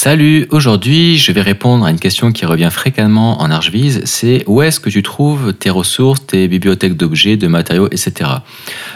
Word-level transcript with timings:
Salut, 0.00 0.46
aujourd'hui 0.50 1.18
je 1.18 1.32
vais 1.32 1.42
répondre 1.42 1.84
à 1.84 1.90
une 1.90 1.98
question 1.98 2.30
qui 2.30 2.46
revient 2.46 2.68
fréquemment 2.70 3.42
en 3.42 3.50
Archviz, 3.50 4.00
c'est 4.04 4.44
où 4.46 4.62
est-ce 4.62 4.78
que 4.78 4.90
tu 4.90 5.02
trouves 5.02 5.52
tes 5.52 5.70
ressources, 5.70 6.24
tes 6.24 6.46
bibliothèques 6.46 6.96
d'objets, 6.96 7.36
de 7.36 7.48
matériaux, 7.48 7.88
etc. 7.88 8.30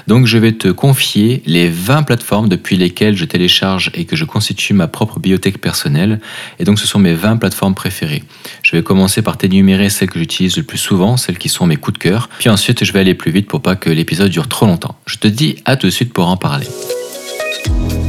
Donc 0.06 0.26
je 0.26 0.38
vais 0.38 0.52
te 0.52 0.68
confier 0.68 1.42
les 1.44 1.68
20 1.68 2.04
plateformes 2.04 2.48
depuis 2.48 2.76
lesquelles 2.76 3.16
je 3.16 3.24
télécharge 3.24 3.90
et 3.94 4.04
que 4.04 4.14
je 4.14 4.24
constitue 4.24 4.74
ma 4.74 4.86
propre 4.86 5.18
bibliothèque 5.18 5.60
personnelle, 5.60 6.20
et 6.60 6.64
donc 6.64 6.78
ce 6.78 6.87
sont 6.87 7.01
mes 7.01 7.14
20 7.14 7.38
plateformes 7.38 7.74
préférées. 7.74 8.22
Je 8.62 8.76
vais 8.76 8.84
commencer 8.84 9.22
par 9.22 9.37
t'énumérer 9.37 9.90
celles 9.90 10.08
que 10.08 10.21
j'utilise 10.21 10.56
le 10.56 10.62
plus 10.62 10.78
souvent, 10.78 11.16
celles 11.16 11.38
qui 11.38 11.48
sont 11.48 11.66
mes 11.66 11.78
coups 11.78 11.98
de 11.98 12.03
cœur, 12.04 12.28
puis 12.38 12.48
ensuite 12.48 12.84
je 12.84 12.92
vais 12.92 13.00
aller 13.00 13.14
plus 13.14 13.32
vite 13.32 13.48
pour 13.48 13.60
pas 13.60 13.74
que 13.74 13.90
l'épisode 13.90 14.30
dure 14.30 14.46
trop 14.46 14.66
longtemps. 14.66 14.94
Je 15.06 15.16
te 15.16 15.26
dis 15.26 15.56
à 15.64 15.74
tout 15.74 15.88
de 15.88 15.92
suite 15.92 16.12
pour 16.12 16.28
en 16.28 16.37
parler 16.37 16.69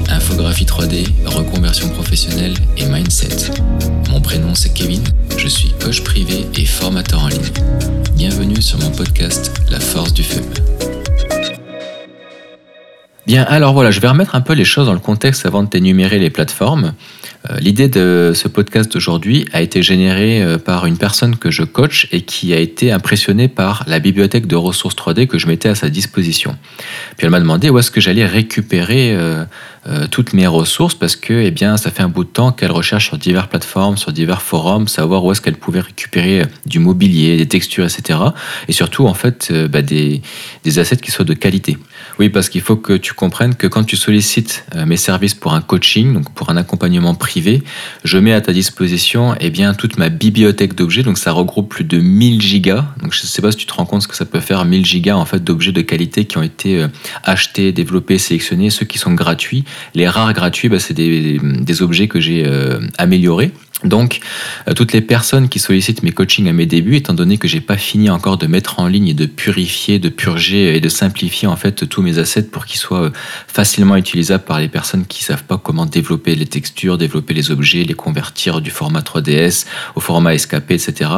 infographie 0.10 0.66
3D, 0.66 1.08
reconversion 1.26 1.90
professionnelle 1.90 2.54
et 2.78 2.86
mindset. 2.86 3.52
Mon 4.10 4.22
prénom 4.22 4.56
c'est 4.56 4.74
Kevin, 4.74 5.04
je 5.38 5.48
suis 5.48 5.74
coach 5.82 6.04
privé 6.04 6.46
et 6.56 6.66
formateur 6.66 7.24
en 7.24 7.28
ligne. 7.28 7.52
Bienvenue 8.16 8.62
sur 8.62 8.80
mon 8.80 8.92
podcast 8.92 9.52
La 9.70 9.80
force 9.80 10.14
du 10.14 10.24
feu. 10.24 10.42
Bien, 13.26 13.44
alors 13.44 13.74
voilà, 13.74 13.92
je 13.92 14.00
vais 14.00 14.10
remettre 14.10 14.36
un 14.36 14.42
peu 14.42 14.54
les 14.54 14.66
choses 14.66 14.88
dans 14.88 14.94
le 14.94 15.00
contexte 15.00 15.46
avant 15.46 15.64
de 15.64 15.70
t'énumérer 15.70 16.20
les 16.20 16.30
plateformes. 16.30 16.94
Euh, 17.50 17.58
l'idée 17.60 17.90
de 17.90 18.32
ce 18.34 18.48
podcast 18.48 18.92
d'aujourd'hui 18.92 19.46
a 19.52 19.62
été 19.62 19.84
générée 19.84 20.42
euh, 20.42 20.58
par 20.58 20.86
une 20.86 20.98
personne 20.98 21.36
que 21.36 21.52
je 21.52 21.64
coach 21.64 22.08
et 22.12 22.22
qui 22.22 22.54
a 22.54 22.58
été 22.58 22.92
impressionnée 22.92 23.50
par 23.50 23.84
la 23.88 24.00
bibliothèque 24.00 24.48
de 24.48 24.56
ressources 24.56 24.96
3D 24.96 25.28
que 25.28 25.38
je 25.38 25.48
mettais 25.48 25.70
à 25.70 25.76
sa 25.76 25.90
disposition. 25.90 26.56
Puis 27.18 27.26
elle 27.26 27.32
m'a 27.32 27.40
demandé 27.40 27.70
où 27.70 27.78
est-ce 27.78 27.92
que 27.92 28.00
j'allais 28.00 28.26
récupérer 28.26 29.18
euh, 29.88 30.08
toutes 30.10 30.34
mes 30.34 30.48
ressources 30.48 30.96
parce 30.96 31.16
que 31.16 31.34
eh 31.34 31.52
bien, 31.52 31.78
ça 31.78 31.92
fait 31.92 32.04
un 32.04 32.10
bout 32.10 32.24
de 32.24 32.30
temps 32.30 32.52
qu'elle 32.52 32.72
recherche 32.72 33.08
sur 33.08 33.18
diverses 33.18 33.48
plateformes, 33.48 33.98
sur 33.98 34.12
divers 34.12 34.42
forums, 34.42 34.88
savoir 34.88 35.24
où 35.26 35.32
est-ce 35.32 35.42
qu'elle 35.42 35.58
pouvait 35.58 35.82
récupérer 35.82 36.46
du 36.66 36.80
mobilier, 36.80 37.38
des 37.38 37.48
textures, 37.48 37.86
etc. 37.86 38.20
Et 38.68 38.72
surtout, 38.72 39.08
en 39.08 39.14
fait, 39.14 39.52
bah, 39.70 39.82
des, 39.82 40.22
des 40.64 40.80
assets 40.80 40.98
qui 40.98 41.12
soient 41.12 41.26
de 41.26 41.34
qualité. 41.34 41.78
Oui, 42.20 42.30
parce 42.30 42.50
qu'il 42.50 42.62
faut 42.62 42.76
que 42.76 42.94
tu 42.94 43.14
comprennes 43.14 43.56
que 43.56 43.68
quand 43.68 43.84
tu 43.84 43.98
sollicites 43.98 44.66
mes 44.86 44.98
services 44.98 45.34
pour 45.34 45.54
un 45.54 45.62
coaching, 45.62 46.14
donc 46.14 46.34
pour 46.34 46.50
un 46.50 46.58
accompagnement 46.58 47.16
privé, 47.16 47.64
je 48.04 48.18
mets 48.18 48.34
à 48.34 48.42
ta 48.42 48.54
disposition 48.54 49.36
eh 49.40 49.50
bien, 49.50 49.74
toute 49.74 49.98
ma 49.98 50.10
bibliothèque 50.10 50.76
d'objets. 50.76 51.04
Donc 51.04 51.18
ça 51.18 51.32
regroupe 51.32 51.70
plus 51.70 51.84
de 51.84 51.98
1000 51.98 52.42
gigas. 52.42 52.86
Donc 53.02 53.14
je 53.14 53.22
ne 53.22 53.28
sais 53.28 53.42
pas 53.42 53.52
si 53.52 53.58
tu 53.58 53.66
te 53.66 53.74
rends 53.74 53.86
compte 53.86 54.04
ce 54.04 54.08
que 54.08 54.16
ça 54.16 54.26
peut 54.26 54.40
faire 54.40 54.66
1000 54.66 54.86
gigas 54.86 55.16
en 55.16 55.26
fait, 55.26 55.44
d'objets 55.44 55.72
de 55.72 55.82
qualité 55.82 56.26
qui 56.26 56.38
ont 56.38 56.44
été 56.44 56.82
euh, 56.82 56.88
achetés, 57.24 57.72
développés, 57.72 58.18
sélectionnés. 58.18 58.70
Ceux 58.70 58.86
qui 58.86 58.98
sont 58.98 59.14
gratuits. 59.14 59.64
Les 59.96 60.08
rares 60.08 60.34
gratuits, 60.34 60.70
bah, 60.70 60.80
c'est 60.80 60.94
des, 60.94 61.82
objets 61.82 62.08
que 62.08 62.20
j'ai 62.20 62.46
euh, 62.46 62.80
améliorés. 62.98 63.52
Donc, 63.84 64.20
euh, 64.68 64.74
toutes 64.74 64.94
les 64.94 65.02
personnes 65.02 65.50
qui 65.50 65.60
sollicitent 65.60 66.04
mes 66.04 66.12
coachings 66.12 66.48
à 66.48 66.54
mes 66.54 66.66
débuts, 66.66 66.96
étant 66.96 67.14
donné 67.14 67.38
que 67.38 67.48
j'ai 67.48 67.62
pas 67.62 67.78
fini 67.78 68.10
encore 68.10 68.38
de 68.38 68.48
mettre 68.48 68.80
en 68.80 68.88
ligne 68.88 69.10
et 69.10 69.14
de 69.14 69.26
purifier, 69.26 70.00
de 70.00 70.10
purger 70.10 70.76
et 70.76 70.80
de 70.80 70.90
simplifier 70.90 71.48
en 71.48 71.56
fait 71.56 71.88
tous 71.88 72.02
mes 72.02 72.18
assets 72.18 72.44
pour 72.44 72.66
qu'ils 72.66 72.80
soient 72.80 73.04
euh, 73.04 73.12
facilement 73.48 73.96
utilisables 73.98 74.44
par 74.44 74.60
les 74.60 74.70
personnes 74.70 75.06
qui 75.06 75.24
savent 75.24 75.44
pas 75.44 75.58
comment 75.58 75.86
développer 75.86 76.36
les 76.36 76.46
textures, 76.46 76.98
développer 76.98 77.34
les 77.34 77.52
objets, 77.52 77.84
les 77.84 77.94
convertir 77.94 78.62
du 78.62 78.72
format 78.72 79.02
3DS 79.02 79.66
au 79.96 80.00
format 80.00 80.38
SKP, 80.38 80.72
etc. 80.72 81.10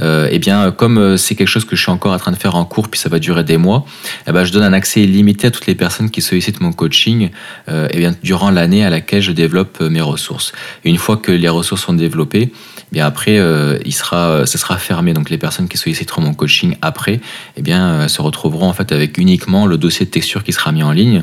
Euh, 0.00 0.28
eh 0.30 0.38
bien, 0.38 0.70
comme 0.70 1.16
c'est 1.16 1.34
quelque 1.34 1.48
chose 1.48 1.64
que 1.64 1.76
je 1.76 1.82
suis 1.82 1.90
encore 1.90 2.12
en 2.12 2.18
train 2.18 2.32
de 2.32 2.36
faire 2.36 2.54
en 2.54 2.64
cours, 2.64 2.88
puis 2.88 2.98
ça 2.98 3.08
va 3.08 3.18
durer 3.18 3.44
des 3.44 3.56
mois, 3.56 3.84
eh 4.26 4.32
ben, 4.32 4.44
je 4.44 4.52
donne 4.52 4.62
un 4.62 4.72
accès 4.72 5.02
illimité 5.02 5.48
à 5.48 5.50
toutes 5.50 5.66
les 5.66 5.74
personnes 5.74 6.10
qui 6.10 6.22
sollicitent 6.22 6.60
mon 6.60 6.72
coaching, 6.72 7.30
eh 7.68 7.96
bien, 7.96 8.14
durant 8.22 8.50
l'année 8.50 8.84
à 8.84 8.90
laquelle 8.90 9.22
je 9.22 9.32
développe 9.32 9.80
mes 9.80 10.00
ressources. 10.00 10.52
une 10.84 10.98
fois 10.98 11.16
que 11.16 11.32
les 11.32 11.48
ressources 11.48 11.88
développés, 11.92 12.52
eh 12.52 12.94
bien 12.94 13.06
après, 13.06 13.38
euh, 13.38 13.78
il 13.84 13.92
sera, 13.92 14.46
ça 14.46 14.58
sera 14.58 14.76
fermé. 14.78 15.12
Donc 15.12 15.30
les 15.30 15.38
personnes 15.38 15.68
qui 15.68 15.76
solliciteront 15.78 16.22
mon 16.22 16.34
coaching 16.34 16.76
après, 16.82 17.20
eh 17.56 17.62
bien, 17.62 17.92
euh, 17.92 18.08
se 18.08 18.20
retrouveront 18.22 18.68
en 18.68 18.72
fait 18.72 18.92
avec 18.92 19.18
uniquement 19.18 19.66
le 19.66 19.78
dossier 19.78 20.06
de 20.06 20.10
texture 20.10 20.44
qui 20.44 20.52
sera 20.52 20.72
mis 20.72 20.82
en 20.82 20.92
ligne. 20.92 21.22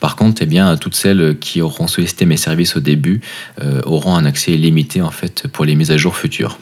Par 0.00 0.16
contre, 0.16 0.42
eh 0.42 0.46
bien, 0.46 0.76
toutes 0.76 0.94
celles 0.94 1.36
qui 1.40 1.60
auront 1.60 1.86
sollicité 1.86 2.24
mes 2.24 2.36
services 2.36 2.76
au 2.76 2.80
début 2.80 3.20
euh, 3.62 3.80
auront 3.84 4.16
un 4.16 4.24
accès 4.24 4.52
limité 4.52 5.02
en 5.02 5.10
fait 5.10 5.48
pour 5.48 5.64
les 5.64 5.74
mises 5.74 5.90
à 5.90 5.96
jour 5.96 6.16
futures. 6.16 6.58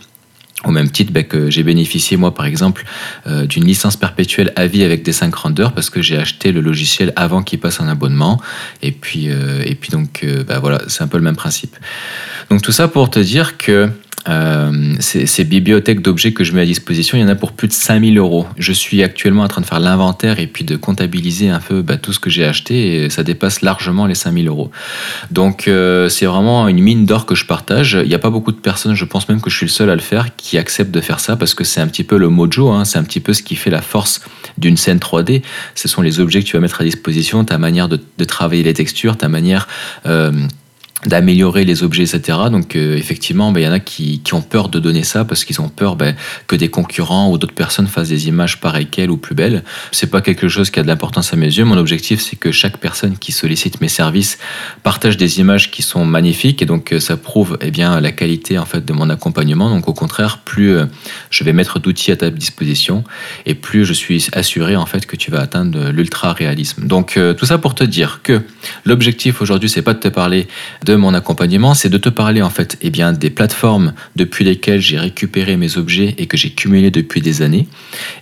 Au 0.66 0.70
même 0.70 0.90
titre 0.90 1.12
bah, 1.12 1.22
que 1.22 1.48
j'ai 1.48 1.62
bénéficié, 1.62 2.18
moi, 2.18 2.34
par 2.34 2.44
exemple, 2.44 2.84
d'une 3.26 3.64
licence 3.64 3.96
perpétuelle 3.96 4.52
à 4.56 4.66
vie 4.66 4.82
avec 4.82 5.02
des 5.02 5.12
5 5.12 5.34
rendeurs 5.34 5.72
parce 5.72 5.88
que 5.88 6.02
j'ai 6.02 6.18
acheté 6.18 6.52
le 6.52 6.60
logiciel 6.60 7.12
avant 7.16 7.42
qu'il 7.42 7.60
passe 7.60 7.80
en 7.80 7.88
abonnement. 7.88 8.42
Et 8.82 8.92
puis, 8.92 9.26
et 9.26 9.74
puis 9.74 9.90
donc, 9.90 10.26
bah, 10.46 10.58
voilà, 10.58 10.82
c'est 10.88 11.02
un 11.02 11.08
peu 11.08 11.16
le 11.16 11.24
même 11.24 11.36
principe. 11.36 11.74
Donc 12.50 12.62
tout 12.62 12.72
ça 12.72 12.88
pour 12.88 13.08
te 13.08 13.18
dire 13.18 13.56
que 13.56 13.88
euh, 14.28 14.94
ces, 14.98 15.44
bibliothèques 15.44 16.00
d'objets 16.00 16.32
que 16.32 16.44
je 16.44 16.52
mets 16.52 16.62
à 16.62 16.64
disposition, 16.64 17.16
il 17.16 17.20
y 17.20 17.24
en 17.24 17.28
a 17.28 17.34
pour 17.34 17.52
plus 17.52 17.68
de 17.68 17.72
5000 17.72 18.18
euros. 18.18 18.46
Je 18.58 18.72
suis 18.72 19.02
actuellement 19.02 19.42
en 19.42 19.48
train 19.48 19.60
de 19.60 19.66
faire 19.66 19.80
l'inventaire 19.80 20.40
et 20.40 20.46
puis 20.46 20.64
de 20.64 20.76
comptabiliser 20.76 21.48
un 21.48 21.60
peu 21.60 21.82
bah, 21.82 21.96
tout 21.96 22.12
ce 22.12 22.18
que 22.18 22.30
j'ai 22.30 22.44
acheté 22.44 23.04
et 23.04 23.10
ça 23.10 23.22
dépasse 23.22 23.62
largement 23.62 24.06
les 24.06 24.14
5000 24.14 24.48
euros. 24.48 24.70
Donc 25.30 25.68
euh, 25.68 26.08
c'est 26.08 26.26
vraiment 26.26 26.66
une 26.68 26.80
mine 26.80 27.06
d'or 27.06 27.26
que 27.26 27.34
je 27.34 27.46
partage. 27.46 27.98
Il 28.02 28.08
n'y 28.08 28.14
a 28.14 28.18
pas 28.18 28.30
beaucoup 28.30 28.52
de 28.52 28.58
personnes, 28.58 28.94
je 28.94 29.04
pense 29.04 29.28
même 29.28 29.40
que 29.40 29.50
je 29.50 29.56
suis 29.56 29.66
le 29.66 29.70
seul 29.70 29.90
à 29.90 29.94
le 29.94 30.00
faire, 30.00 30.34
qui 30.36 30.58
acceptent 30.58 30.92
de 30.92 31.00
faire 31.00 31.20
ça 31.20 31.36
parce 31.36 31.54
que 31.54 31.64
c'est 31.64 31.80
un 31.80 31.86
petit 31.86 32.04
peu 32.04 32.16
le 32.16 32.28
mojo, 32.28 32.70
hein. 32.70 32.84
c'est 32.84 32.98
un 32.98 33.04
petit 33.04 33.20
peu 33.20 33.32
ce 33.32 33.42
qui 33.42 33.54
fait 33.54 33.70
la 33.70 33.82
force 33.82 34.20
d'une 34.58 34.76
scène 34.76 34.98
3D. 34.98 35.42
Ce 35.74 35.88
sont 35.88 36.02
les 36.02 36.20
objets 36.20 36.40
que 36.40 36.46
tu 36.46 36.56
vas 36.56 36.60
mettre 36.60 36.80
à 36.80 36.84
disposition, 36.84 37.44
ta 37.44 37.58
manière 37.58 37.88
de, 37.88 38.00
travailler 38.26 38.62
les 38.62 38.74
textures, 38.74 39.16
ta 39.16 39.28
manière... 39.28 39.68
Euh, 40.06 40.32
d'améliorer 41.04 41.64
les 41.64 41.82
objets, 41.82 42.04
etc. 42.04 42.38
Donc 42.50 42.74
euh, 42.74 42.96
effectivement, 42.96 43.52
il 43.54 43.62
y 43.62 43.68
en 43.68 43.72
a 43.72 43.80
qui, 43.80 44.20
qui, 44.20 44.34
ont 44.34 44.40
peur 44.40 44.70
de 44.70 44.78
donner 44.78 45.04
ça 45.04 45.24
parce 45.24 45.44
qu'ils 45.44 45.60
ont 45.60 45.68
peur 45.68 45.94
ben, 45.94 46.16
que 46.46 46.56
des 46.56 46.68
concurrents 46.68 47.30
ou 47.30 47.38
d'autres 47.38 47.54
personnes 47.54 47.86
fassent 47.86 48.08
des 48.08 48.28
images 48.28 48.60
pareilles 48.60 48.86
qu'elles 48.86 49.10
ou 49.10 49.18
plus 49.18 49.34
belles. 49.34 49.62
C'est 49.92 50.10
pas 50.10 50.22
quelque 50.22 50.48
chose 50.48 50.70
qui 50.70 50.80
a 50.80 50.82
de 50.82 50.88
l'importance 50.88 51.34
à 51.34 51.36
mes 51.36 51.46
yeux. 51.46 51.64
Mon 51.64 51.76
objectif, 51.76 52.20
c'est 52.20 52.36
que 52.36 52.50
chaque 52.50 52.78
personne 52.78 53.18
qui 53.18 53.30
sollicite 53.30 53.80
mes 53.82 53.88
services 53.88 54.38
partage 54.82 55.18
des 55.18 55.38
images 55.38 55.70
qui 55.70 55.82
sont 55.82 56.06
magnifiques 56.06 56.62
et 56.62 56.66
donc 56.66 56.92
euh, 56.92 56.98
ça 56.98 57.18
prouve 57.18 57.58
eh 57.60 57.70
bien 57.70 58.00
la 58.00 58.10
qualité 58.10 58.58
en 58.58 58.64
fait 58.64 58.84
de 58.84 58.92
mon 58.94 59.10
accompagnement. 59.10 59.68
Donc 59.68 59.88
au 59.88 59.94
contraire, 59.94 60.38
plus 60.38 60.76
euh, 60.76 60.86
je 61.30 61.44
vais 61.44 61.52
mettre 61.52 61.78
d'outils 61.78 62.10
à 62.10 62.16
ta 62.16 62.30
disposition 62.30 63.04
et 63.44 63.54
plus 63.54 63.84
je 63.84 63.92
suis 63.92 64.28
assuré 64.32 64.76
en 64.76 64.86
fait 64.86 65.04
que 65.04 65.16
tu 65.16 65.30
vas 65.30 65.40
atteindre 65.40 65.90
l'ultra 65.90 66.32
réalisme. 66.32 66.86
Donc 66.86 67.18
tout 67.36 67.46
ça 67.46 67.58
pour 67.58 67.74
te 67.74 67.84
dire 67.84 68.20
que 68.22 68.40
l'objectif 68.84 69.42
aujourd'hui, 69.42 69.68
c'est 69.68 69.82
pas 69.82 69.94
de 69.94 70.00
te 70.00 70.08
parler 70.08 70.48
de 70.86 70.94
mon 70.94 71.14
accompagnement, 71.14 71.74
c'est 71.74 71.88
de 71.88 71.98
te 71.98 72.08
parler 72.08 72.42
en 72.42 72.48
fait 72.48 72.78
eh 72.80 72.90
bien, 72.90 73.12
des 73.12 73.28
plateformes 73.28 73.92
depuis 74.14 74.44
lesquelles 74.44 74.80
j'ai 74.80 74.98
récupéré 74.98 75.56
mes 75.56 75.78
objets 75.78 76.14
et 76.16 76.26
que 76.26 76.36
j'ai 76.36 76.50
cumulé 76.50 76.92
depuis 76.92 77.20
des 77.20 77.42
années. 77.42 77.66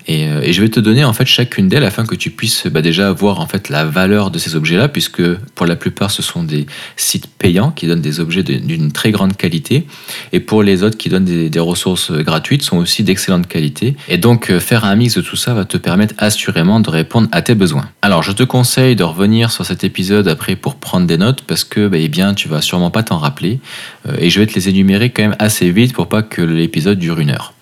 Euh, 0.09 0.41
et, 0.43 0.53
je 0.55 0.63
vais 0.63 0.71
te 0.71 0.81
donner 0.81 1.05
en 1.05 1.13
fait 1.13 1.27
chacune 1.27 1.69
d'elles 1.69 1.85
afin 1.85 2.07
que 2.07 2.15
tu 2.15 2.31
puisses 2.31 2.67
bah, 2.67 2.81
déjà 2.81 3.13
voir 3.13 3.41
en 3.41 3.47
fait 3.47 3.69
la 3.69 3.85
valeur 3.85 4.31
de 4.31 4.39
ces 4.39 4.57
objets-là, 4.57 4.89
puisque 4.89 5.23
pour 5.55 5.67
la 5.67 5.77
plupart 5.77 6.11
ce 6.11 6.23
sont 6.23 6.43
des 6.43 6.67
sites 6.97 7.27
payants 7.27 7.71
qui 7.71 7.87
donnent 7.87 8.01
des 8.01 8.19
objets 8.19 8.43
d'une 8.43 8.93
très 8.93 9.11
grande 9.11 9.37
qualité, 9.37 9.87
et 10.33 10.41
pour 10.41 10.63
les 10.63 10.83
autres 10.83 10.97
qui 10.97 11.11
donnent 11.11 11.25
des, 11.25 11.65
ressources 11.65 12.13
gratuites 12.13 12.63
sont 12.63 12.77
aussi 12.79 13.05
d'excellente 13.05 13.47
qualité. 13.47 13.97
Et 14.09 14.19
donc 14.19 14.51
euh, 14.51 14.59
faire 14.61 14.85
un 14.85 14.97
mix 14.97 15.17
de 15.17 15.23
tout 15.23 15.37
ça 15.37 15.55
va 15.55 15.65
te 15.65 15.77
permettre 15.77 16.15
assurément 16.19 16.81
de 16.81 16.91
répondre 16.91 17.29
à 17.33 17.43
tes 17.43 17.55
besoins. 17.55 17.89
Alors 18.03 18.23
je 18.23 18.33
te 18.33 18.43
conseille 18.43 18.97
de 18.97 19.05
revenir 19.05 19.51
sur 19.51 19.65
cet 19.67 19.85
épisode 19.85 20.29
après 20.29 20.57
pour 20.57 20.77
prendre 20.77 21.07
des 21.07 21.19
notes, 21.19 21.43
parce 21.43 21.65
que 21.65 21.89
bah, 21.89 21.99
eh 21.99 22.09
bien 22.09 22.33
tu 22.33 22.49
vas 22.49 22.53
sûrement 22.60 22.91
pas 22.91 23.03
t'en 23.03 23.19
rappeler. 23.19 23.60
Euh, 24.09 24.16
et 24.19 24.31
je 24.31 24.41
vais 24.41 24.47
te 24.47 24.54
les 24.54 24.69
énumérer 24.69 25.10
quand 25.10 25.22
même 25.22 25.37
assez 25.38 25.70
vite 25.70 25.92
pour 25.92 26.09
pas 26.09 26.22
que 26.22 26.42
l'épisode 26.42 26.98
dure 26.98 27.19
une 27.19 27.31
heure. 27.31 27.54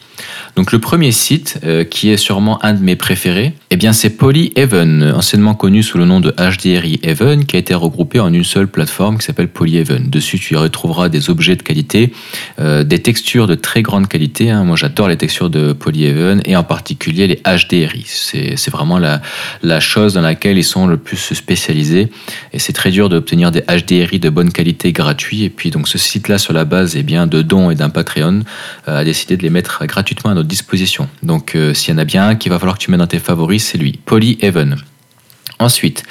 Donc 0.54 0.70
le 0.70 0.78
premier 0.78 1.12
site, 1.12 1.58
euh, 1.64 1.82
qui 1.82 2.10
est 2.10 2.18
sûrement 2.18 2.62
un 2.62 2.74
de 2.74 2.82
mes 2.82 2.94
préférés, 2.94 3.54
eh 3.70 3.76
bien 3.76 3.94
c'est 3.94 4.10
Polyhaven, 4.10 5.12
anciennement 5.14 5.54
connu 5.54 5.82
sous 5.82 5.96
le 5.96 6.04
nom 6.04 6.20
de 6.20 6.30
HDRI 6.30 7.00
Even, 7.02 7.46
qui 7.46 7.56
a 7.56 7.58
été 7.58 7.74
regroupé 7.74 8.20
en 8.20 8.32
une 8.32 8.44
seule 8.44 8.68
plateforme 8.68 9.16
qui 9.16 9.24
s'appelle 9.24 9.48
Polyhaven. 9.48 10.10
Dessus, 10.10 10.38
tu 10.38 10.52
y 10.52 10.56
retrouveras 10.58 11.08
des 11.08 11.30
objets 11.30 11.56
de 11.56 11.62
qualité, 11.62 12.12
euh, 12.60 12.84
des 12.84 13.00
textures 13.00 13.46
de 13.46 13.54
très 13.54 13.80
grande 13.80 14.08
qualité. 14.08 14.50
Hein. 14.50 14.64
Moi, 14.64 14.76
j'adore 14.76 15.08
les 15.08 15.16
textures 15.16 15.48
de 15.48 15.72
Polyhaven 15.72 16.42
et 16.44 16.54
en 16.54 16.64
particulier 16.64 17.26
les 17.26 17.40
HDRI. 17.46 18.04
C'est 18.06 18.70
vraiment 18.70 18.98
la, 18.98 19.22
la 19.62 19.80
chose 19.80 20.12
dans 20.12 20.20
laquelle 20.20 20.58
ils 20.58 20.64
sont 20.64 20.86
le 20.86 20.98
plus 20.98 21.16
spécialisés. 21.16 22.08
Et 22.52 22.58
c'est 22.58 22.74
très 22.74 22.90
dur 22.90 23.08
d'obtenir 23.08 23.52
des 23.52 23.62
HDRI 23.62 24.20
de 24.20 24.28
bonne 24.28 24.52
qualité 24.52 24.92
gratuits. 24.92 25.44
Et 25.44 25.50
puis 25.50 25.70
donc 25.70 25.88
ce 25.88 25.96
site-là, 25.96 26.36
sur 26.36 26.52
la 26.52 26.66
base 26.66 26.94
eh 26.94 27.02
bien, 27.02 27.26
de 27.26 27.40
dons 27.40 27.70
et 27.70 27.74
d'un 27.74 27.88
Patreon, 27.88 28.40
euh, 28.88 28.98
a 28.98 29.04
décidé 29.04 29.38
de 29.38 29.42
les 29.42 29.50
mettre 29.50 29.86
gratuitement 29.86 30.32
à 30.32 30.41
disposition. 30.42 31.08
Donc 31.22 31.54
euh, 31.54 31.74
s'il 31.74 31.92
y 31.92 31.96
en 31.96 31.98
a 31.98 32.04
bien 32.04 32.28
un 32.28 32.34
qu'il 32.34 32.50
va 32.50 32.58
falloir 32.58 32.78
que 32.78 32.82
tu 32.82 32.90
mettes 32.90 33.00
dans 33.00 33.06
tes 33.06 33.18
favoris, 33.18 33.64
c'est 33.64 33.78
lui, 33.78 33.98
Polyhaven. 34.04 34.76
Ensuite, 35.58 36.02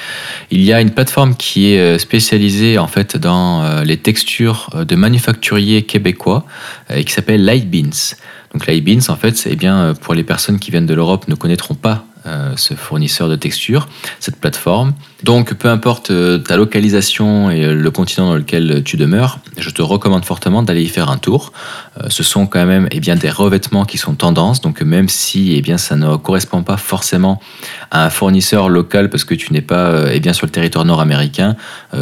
il 0.49 0.61
y 0.61 0.71
a 0.71 0.79
une 0.79 0.91
plateforme 0.91 1.35
qui 1.35 1.73
est 1.73 1.79
euh, 1.79 1.97
spécialisée 1.97 2.77
en 2.77 2.87
fait 2.87 3.17
dans 3.17 3.63
euh, 3.63 3.83
les 3.83 3.97
textures 3.97 4.69
de 4.73 4.95
manufacturiers 4.95 5.83
québécois 5.83 6.45
et 6.93 7.03
qui 7.03 7.11
s'appelle 7.11 7.43
Lightbeans. 7.43 8.15
Donc 8.53 8.67
Lightbeans, 8.67 9.09
en 9.09 9.15
fait, 9.15 9.37
c'est 9.37 9.55
bien 9.55 9.93
pour 10.01 10.13
les 10.13 10.23
personnes 10.23 10.59
qui 10.59 10.71
viennent 10.71 10.85
de 10.85 10.93
l'Europe 10.93 11.27
ne 11.27 11.35
connaîtront 11.35 11.75
pas 11.75 12.05
euh, 12.27 12.53
ce 12.55 12.75
fournisseur 12.75 13.29
de 13.29 13.35
texture, 13.35 13.87
cette 14.19 14.35
plateforme. 14.35 14.93
Donc 15.23 15.55
peu 15.55 15.69
importe 15.69 16.11
euh, 16.11 16.37
ta 16.37 16.55
localisation 16.55 17.49
et 17.49 17.73
le 17.73 17.89
continent 17.89 18.27
dans 18.27 18.35
lequel 18.35 18.83
tu 18.83 18.95
demeures, 18.95 19.39
je 19.57 19.71
te 19.71 19.81
recommande 19.81 20.23
fortement 20.23 20.61
d'aller 20.61 20.83
y 20.83 20.87
faire 20.87 21.09
un 21.09 21.17
tour. 21.17 21.51
Euh, 21.99 22.05
ce 22.09 22.21
sont 22.21 22.45
quand 22.45 22.67
même 22.67 22.87
eh 22.91 22.99
bien, 22.99 23.15
des 23.15 23.31
revêtements 23.31 23.85
qui 23.85 23.97
sont 23.97 24.13
tendance, 24.13 24.61
donc 24.61 24.83
même 24.83 25.09
si 25.09 25.53
eh 25.55 25.63
bien, 25.63 25.79
ça 25.79 25.95
ne 25.95 26.15
correspond 26.15 26.61
pas 26.61 26.77
forcément 26.77 27.41
à 27.89 28.05
un 28.05 28.11
fournisseur 28.11 28.69
local 28.69 29.09
parce 29.09 29.23
que 29.23 29.33
tu 29.33 29.51
n'es 29.51 29.61
pas 29.61 30.13
eh 30.13 30.19
bien, 30.19 30.33
sur 30.33 30.45
le 30.45 30.51
territoire 30.51 30.85
nord-américain, 30.85 31.55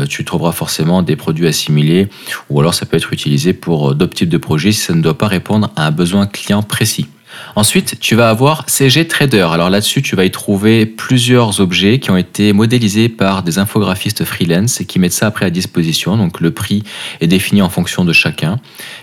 tu 0.10 0.25
trouveras 0.25 0.51
forcément 0.51 1.01
des 1.01 1.16
produits 1.16 1.48
assimilés 1.48 2.10
ou 2.50 2.60
alors 2.60 2.74
ça 2.74 2.86
peut 2.86 2.98
être 2.98 3.13
utilisé 3.13 3.54
pour 3.54 3.95
d'autres 3.95 4.16
types 4.16 4.30
de 4.30 4.38
projets 4.38 4.74
si 4.74 4.81
ça 4.81 4.94
ne 4.94 5.01
doit 5.01 5.18
pas 5.18 5.27
répondre 5.27 5.71
à 5.77 5.88
un 5.88 5.92
besoin 5.92 6.27
client 6.27 6.62
précis. 6.62 7.07
Ensuite, 7.55 7.99
tu 7.99 8.15
vas 8.15 8.29
avoir 8.29 8.63
CG 8.67 9.07
Trader. 9.07 9.47
Alors 9.51 9.69
là-dessus, 9.69 10.01
tu 10.01 10.15
vas 10.15 10.25
y 10.25 10.31
trouver 10.31 10.85
plusieurs 10.85 11.59
objets 11.59 11.99
qui 11.99 12.11
ont 12.11 12.17
été 12.17 12.53
modélisés 12.53 13.09
par 13.09 13.43
des 13.43 13.59
infographistes 13.59 14.23
freelance 14.23 14.81
et 14.81 14.85
qui 14.85 14.99
mettent 14.99 15.13
ça 15.13 15.27
après 15.27 15.45
à 15.45 15.49
disposition. 15.49 16.17
Donc 16.17 16.41
le 16.41 16.51
prix 16.51 16.83
est 17.21 17.27
défini 17.27 17.61
en 17.61 17.69
fonction 17.69 18.05
de 18.05 18.13
chacun. 18.13 18.59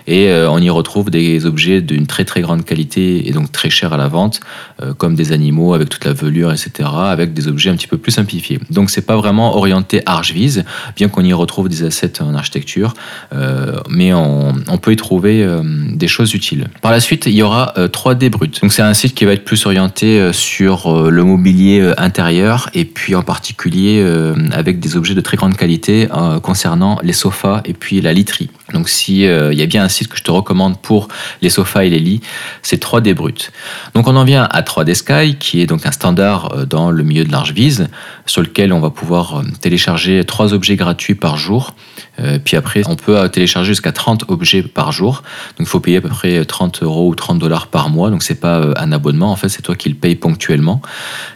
Et 0.06 0.28
euh, 0.28 0.50
on 0.50 0.58
y 0.58 0.70
retrouve 0.70 1.10
des 1.10 1.46
objets 1.46 1.80
d'une 1.80 2.06
très 2.06 2.24
très 2.24 2.40
grande 2.40 2.64
qualité 2.64 3.28
et 3.28 3.32
donc 3.32 3.50
très 3.52 3.70
chers 3.70 3.92
à 3.92 3.96
la 3.96 4.08
vente, 4.08 4.40
euh, 4.82 4.94
comme 4.94 5.14
des 5.14 5.32
animaux 5.32 5.74
avec 5.74 5.88
toute 5.88 6.04
la 6.04 6.12
velure, 6.12 6.52
etc., 6.52 6.88
avec 6.94 7.34
des 7.34 7.48
objets 7.48 7.70
un 7.70 7.76
petit 7.76 7.88
peu 7.88 7.98
plus 7.98 8.12
simplifiés. 8.12 8.60
Donc 8.70 8.90
c'est 8.90 9.06
pas 9.06 9.16
vraiment 9.16 9.56
orienté 9.56 10.02
archvise, 10.06 10.64
bien 10.96 11.08
qu'on 11.08 11.24
y 11.24 11.32
retrouve 11.32 11.68
des 11.68 11.82
assets 11.82 12.22
en 12.22 12.34
architecture, 12.34 12.94
euh, 13.32 13.80
mais 13.88 14.12
on, 14.12 14.54
on, 14.68 14.78
peut 14.78 14.92
y 14.92 14.96
trouver 14.96 15.46
des 15.92 16.08
choses 16.08 16.34
utiles. 16.34 16.68
Par 16.82 16.92
la 16.92 17.00
suite, 17.00 17.26
il 17.26 17.32
y 17.32 17.42
aura 17.42 17.74
3D 17.76 18.30
Donc 18.38 18.72
c'est 18.72 18.82
un 18.82 18.94
site 18.94 19.14
qui 19.14 19.24
va 19.24 19.32
être 19.32 19.44
plus 19.44 19.66
orienté 19.66 20.32
sur 20.32 21.10
le 21.10 21.24
mobilier 21.24 21.92
intérieur 21.96 22.68
et 22.74 22.84
puis 22.84 23.14
en 23.14 23.22
particulier 23.22 24.04
avec 24.52 24.78
des 24.80 24.96
objets 24.96 25.14
de 25.14 25.20
très 25.20 25.36
grande 25.36 25.56
qualité 25.56 26.08
concernant 26.42 26.98
les 27.02 27.12
sofas 27.12 27.62
et 27.64 27.72
puis 27.72 28.00
la 28.00 28.12
literie. 28.12 28.50
Donc 28.72 28.88
si 28.88 29.22
il 29.22 29.58
y 29.58 29.62
a 29.62 29.66
bien 29.66 29.84
un 29.84 29.88
site 29.88 30.08
que 30.08 30.16
je 30.16 30.22
te 30.22 30.30
recommande 30.30 30.78
pour 30.80 31.08
les 31.42 31.50
sofas 31.50 31.84
et 31.84 31.90
les 31.90 31.98
lits, 31.98 32.20
c'est 32.62 32.82
3D 32.82 33.14
Brut. 33.14 33.52
Donc 33.94 34.06
on 34.06 34.16
en 34.16 34.24
vient 34.24 34.44
à 34.50 34.62
3D 34.62 34.94
Sky, 34.94 35.36
qui 35.38 35.60
est 35.60 35.66
donc 35.66 35.86
un 35.86 35.92
standard 35.92 36.52
euh, 36.52 36.64
dans 36.64 36.90
le 36.90 37.02
milieu 37.02 37.24
de 37.24 37.32
l'Archviz, 37.32 37.88
sur 38.26 38.42
lequel 38.42 38.72
on 38.72 38.80
va 38.80 38.90
pouvoir 38.90 39.38
euh, 39.38 39.42
télécharger 39.60 40.24
trois 40.24 40.52
objets 40.54 40.76
gratuits 40.76 41.14
par 41.14 41.36
jour. 41.36 41.74
Euh, 42.20 42.38
puis 42.42 42.56
après, 42.56 42.82
on 42.86 42.96
peut 42.96 43.28
télécharger 43.28 43.68
jusqu'à 43.68 43.92
30 43.92 44.24
objets 44.28 44.62
par 44.62 44.92
jour. 44.92 45.22
Donc 45.58 45.66
il 45.66 45.70
faut 45.70 45.80
payer 45.80 45.98
à 45.98 46.00
peu 46.00 46.08
près 46.08 46.44
30 46.44 46.82
euros 46.82 47.08
ou 47.08 47.14
30 47.14 47.38
dollars 47.38 47.68
par 47.68 47.90
mois. 47.90 48.10
Donc 48.10 48.22
c'est 48.22 48.40
pas 48.40 48.72
un 48.76 48.92
abonnement, 48.92 49.30
en 49.30 49.36
fait, 49.36 49.48
c'est 49.48 49.62
toi 49.62 49.76
qui 49.76 49.88
le 49.88 49.94
payes 49.94 50.16
ponctuellement. 50.16 50.80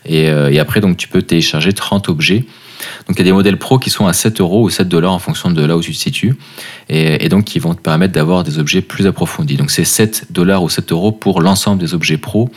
Et, 0.04 0.24
et 0.24 0.58
après, 0.58 0.80
donc 0.80 0.96
tu 0.96 1.08
peux 1.08 1.22
télécharger 1.22 1.72
30 1.72 2.08
objets. 2.08 2.44
Donc 3.06 3.16
il 3.16 3.18
y 3.18 3.22
a 3.22 3.24
des 3.24 3.32
modèles 3.32 3.58
pro 3.58 3.78
qui 3.78 3.90
sont 3.90 4.06
à 4.06 4.12
7 4.12 4.40
euros 4.40 4.62
ou 4.62 4.70
7 4.70 4.88
dollars 4.88 5.12
en 5.12 5.18
fonction 5.18 5.50
de 5.50 5.64
là 5.64 5.76
où 5.76 5.82
tu 5.82 5.92
te 5.92 5.96
situes, 5.96 6.36
et, 6.90 7.28
donc 7.28 7.44
qui 7.44 7.58
vont 7.58 7.74
te 7.74 7.80
permettre 7.80 8.12
d'avoir 8.12 8.42
des 8.44 8.58
objets 8.58 8.82
plus 8.82 9.06
approfondis. 9.06 9.56
Donc 9.56 9.70
c'est 9.70 9.84
7 9.84 10.26
dollars 10.30 10.62
ou 10.62 10.68
7 10.68 10.92
euros 10.92 11.12
pour 11.12 11.40
l'ensemble 11.40 11.80
des 11.80 11.94
objets 11.94 12.18
pro, 12.18 12.50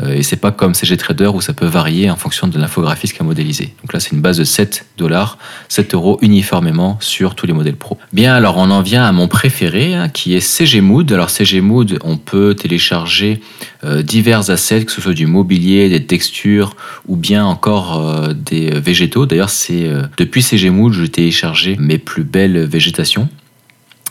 euh, 0.00 0.14
et 0.14 0.22
c'est 0.22 0.36
pas 0.36 0.50
comme 0.50 0.74
CG 0.74 0.96
Trader 0.96 1.28
où 1.28 1.40
ça 1.40 1.52
peut 1.52 1.66
varier 1.66 2.10
en 2.10 2.16
fonction 2.16 2.48
de 2.48 2.58
l'infographiste 2.58 3.14
qui 3.14 3.22
a 3.22 3.24
modélisé. 3.24 3.74
Donc 3.82 3.92
là 3.92 4.00
c'est 4.00 4.12
une 4.12 4.20
base 4.20 4.38
de 4.38 4.44
7 4.44 4.86
dollars, 4.98 5.38
7 5.68 5.94
euros 5.94 6.18
uniformément 6.20 6.98
sur 7.00 7.34
tous 7.34 7.46
les 7.46 7.52
modèles 7.52 7.76
pro. 7.76 7.96
Bien 8.12 8.34
alors 8.34 8.56
on 8.58 8.70
en 8.70 8.82
vient 8.82 9.04
à 9.04 9.12
mon 9.12 9.28
préféré 9.28 9.94
hein, 9.94 10.08
qui 10.08 10.34
est 10.34 10.40
CG 10.40 10.80
Mood. 10.80 11.10
Alors 11.12 11.30
CG 11.30 11.60
Mood 11.60 11.98
on 12.02 12.16
peut 12.16 12.54
télécharger 12.54 13.40
euh, 13.84 14.02
divers 14.02 14.50
assets, 14.50 14.84
que 14.84 14.92
ce 14.92 15.00
soit 15.00 15.14
du 15.14 15.26
mobilier, 15.26 15.88
des 15.88 16.04
textures 16.04 16.74
ou 17.06 17.16
bien 17.16 17.44
encore 17.44 17.98
euh, 17.98 18.32
des 18.32 18.70
végétaux. 18.70 19.26
D'ailleurs 19.26 19.50
c'est 19.50 19.84
euh, 19.84 20.02
depuis 20.16 20.42
CGMood, 20.42 20.92
je 20.92 21.04
téléchargé 21.06 21.76
mes 21.78 21.98
plus 21.98 22.24
belles 22.24 22.64
végétations. 22.64 23.28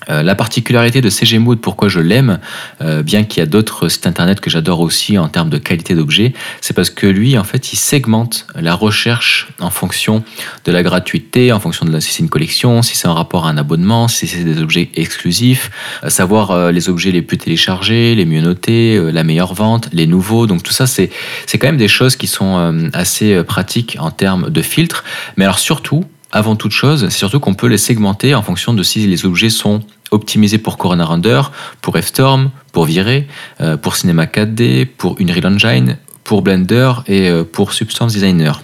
Euh, 0.09 0.23
la 0.23 0.35
particularité 0.35 1.01
de 1.01 1.09
CG 1.09 1.39
Mood, 1.39 1.59
pourquoi 1.59 1.89
je 1.89 1.99
l'aime, 1.99 2.39
euh, 2.81 3.03
bien 3.03 3.23
qu'il 3.23 3.39
y 3.39 3.43
a 3.43 3.45
d'autres 3.45 3.89
sites 3.89 4.07
internet 4.07 4.39
que 4.39 4.49
j'adore 4.49 4.79
aussi 4.79 5.17
en 5.17 5.27
termes 5.27 5.49
de 5.49 5.57
qualité 5.57 5.95
d'objet, 5.95 6.33
c'est 6.61 6.73
parce 6.73 6.89
que 6.89 7.07
lui, 7.07 7.37
en 7.37 7.43
fait, 7.43 7.73
il 7.73 7.77
segmente 7.77 8.45
la 8.55 8.75
recherche 8.75 9.47
en 9.59 9.69
fonction 9.69 10.23
de 10.65 10.71
la 10.71 10.83
gratuité, 10.83 11.51
en 11.51 11.59
fonction 11.59 11.85
de 11.85 11.99
si 11.99 12.13
c'est 12.13 12.23
une 12.23 12.29
collection, 12.29 12.81
si 12.81 12.95
c'est 12.95 13.07
un 13.07 13.13
rapport 13.13 13.45
à 13.45 13.49
un 13.49 13.57
abonnement, 13.57 14.07
si 14.07 14.27
c'est 14.27 14.43
des 14.43 14.61
objets 14.61 14.89
exclusifs, 14.95 15.71
savoir 16.07 16.71
les 16.71 16.89
objets 16.89 17.11
les 17.11 17.21
plus 17.21 17.37
téléchargés, 17.37 18.15
les 18.15 18.25
mieux 18.25 18.41
notés, 18.41 18.99
la 19.11 19.23
meilleure 19.23 19.53
vente, 19.53 19.89
les 19.93 20.07
nouveaux. 20.07 20.45
Donc 20.45 20.63
tout 20.63 20.73
ça, 20.73 20.87
c'est 20.87 21.09
c'est 21.45 21.57
quand 21.57 21.67
même 21.67 21.77
des 21.77 21.87
choses 21.87 22.15
qui 22.15 22.27
sont 22.27 22.89
assez 22.93 23.43
pratiques 23.43 23.97
en 23.99 24.11
termes 24.11 24.49
de 24.49 24.61
filtres. 24.61 25.03
Mais 25.37 25.45
alors 25.45 25.59
surtout, 25.59 26.03
avant 26.31 26.55
toute 26.55 26.71
chose, 26.71 27.07
c'est 27.09 27.17
surtout 27.17 27.39
qu'on 27.39 27.53
peut 27.53 27.67
les 27.67 27.77
segmenter 27.77 28.35
en 28.35 28.41
fonction 28.41 28.73
de 28.73 28.83
si 28.83 29.07
les 29.07 29.25
objets 29.25 29.49
sont 29.49 29.81
optimisés 30.11 30.57
pour 30.57 30.77
Corona 30.77 31.05
Render, 31.05 31.41
pour 31.81 31.97
F-Storm, 31.97 32.51
pour 32.71 32.85
Viré, 32.85 33.27
euh, 33.61 33.77
pour 33.77 33.95
Cinema 33.95 34.25
4D, 34.25 34.85
pour 34.85 35.17
Unreal 35.19 35.47
Engine, 35.47 35.97
pour 36.23 36.41
Blender 36.41 36.91
et 37.07 37.29
euh, 37.29 37.43
pour 37.43 37.73
Substance 37.73 38.13
Designer. 38.13 38.61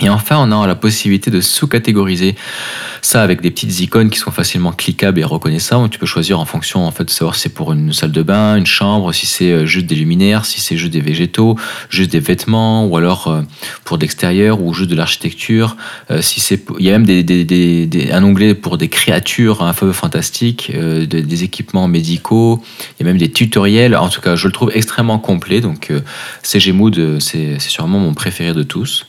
Et 0.00 0.08
enfin, 0.08 0.36
on 0.38 0.50
a 0.50 0.66
la 0.66 0.74
possibilité 0.74 1.30
de 1.30 1.40
sous-catégoriser 1.40 2.34
ça 3.02 3.22
avec 3.22 3.42
des 3.42 3.50
petites 3.50 3.80
icônes 3.80 4.08
qui 4.10 4.18
sont 4.18 4.30
facilement 4.30 4.72
cliquables 4.72 5.20
et 5.20 5.24
reconnaissables. 5.24 5.90
Tu 5.90 5.98
peux 5.98 6.06
choisir 6.06 6.40
en 6.40 6.46
fonction 6.46 6.86
en 6.86 6.90
fait 6.90 7.04
de 7.04 7.10
savoir 7.10 7.34
si 7.34 7.42
c'est 7.42 7.48
pour 7.50 7.72
une 7.72 7.92
salle 7.92 8.10
de 8.10 8.22
bain, 8.22 8.56
une 8.56 8.66
chambre, 8.66 9.12
si 9.12 9.26
c'est 9.26 9.52
euh, 9.52 9.66
juste 9.66 9.86
des 9.86 9.94
luminaires, 9.94 10.46
si 10.46 10.60
c'est 10.60 10.78
juste 10.78 10.92
des 10.92 11.00
végétaux, 11.00 11.56
juste 11.90 12.10
des 12.10 12.20
vêtements, 12.20 12.86
ou 12.86 12.96
alors 12.96 13.28
euh, 13.28 13.42
pour 13.84 13.98
l'extérieur 13.98 14.62
ou 14.62 14.72
juste 14.72 14.88
de 14.88 14.96
l'architecture. 14.96 15.76
Euh, 16.10 16.22
si 16.22 16.40
il 16.78 16.86
y 16.86 16.90
a 16.90 16.98
même 16.98 17.06
un 18.12 18.24
onglet 18.24 18.54
pour 18.54 18.78
des 18.78 18.88
créatures 18.88 19.62
un 19.62 19.74
peu 19.74 19.92
fantastiques, 19.92 20.72
des 20.72 21.44
équipements 21.44 21.86
médicaux. 21.86 22.62
Il 22.98 23.06
y 23.06 23.08
a 23.08 23.12
même 23.12 23.18
des 23.18 23.30
tutoriels. 23.30 23.94
En 23.94 24.08
tout 24.08 24.20
cas, 24.20 24.36
je 24.36 24.46
le 24.46 24.52
trouve 24.52 24.70
extrêmement 24.74 25.18
complet. 25.18 25.60
Donc, 25.60 25.92
CG 26.42 26.72
Mood, 26.72 27.20
c'est 27.20 27.58
sûrement 27.60 27.98
mon 27.98 28.14
préféré 28.14 28.54
de 28.54 28.62
tous. 28.62 29.06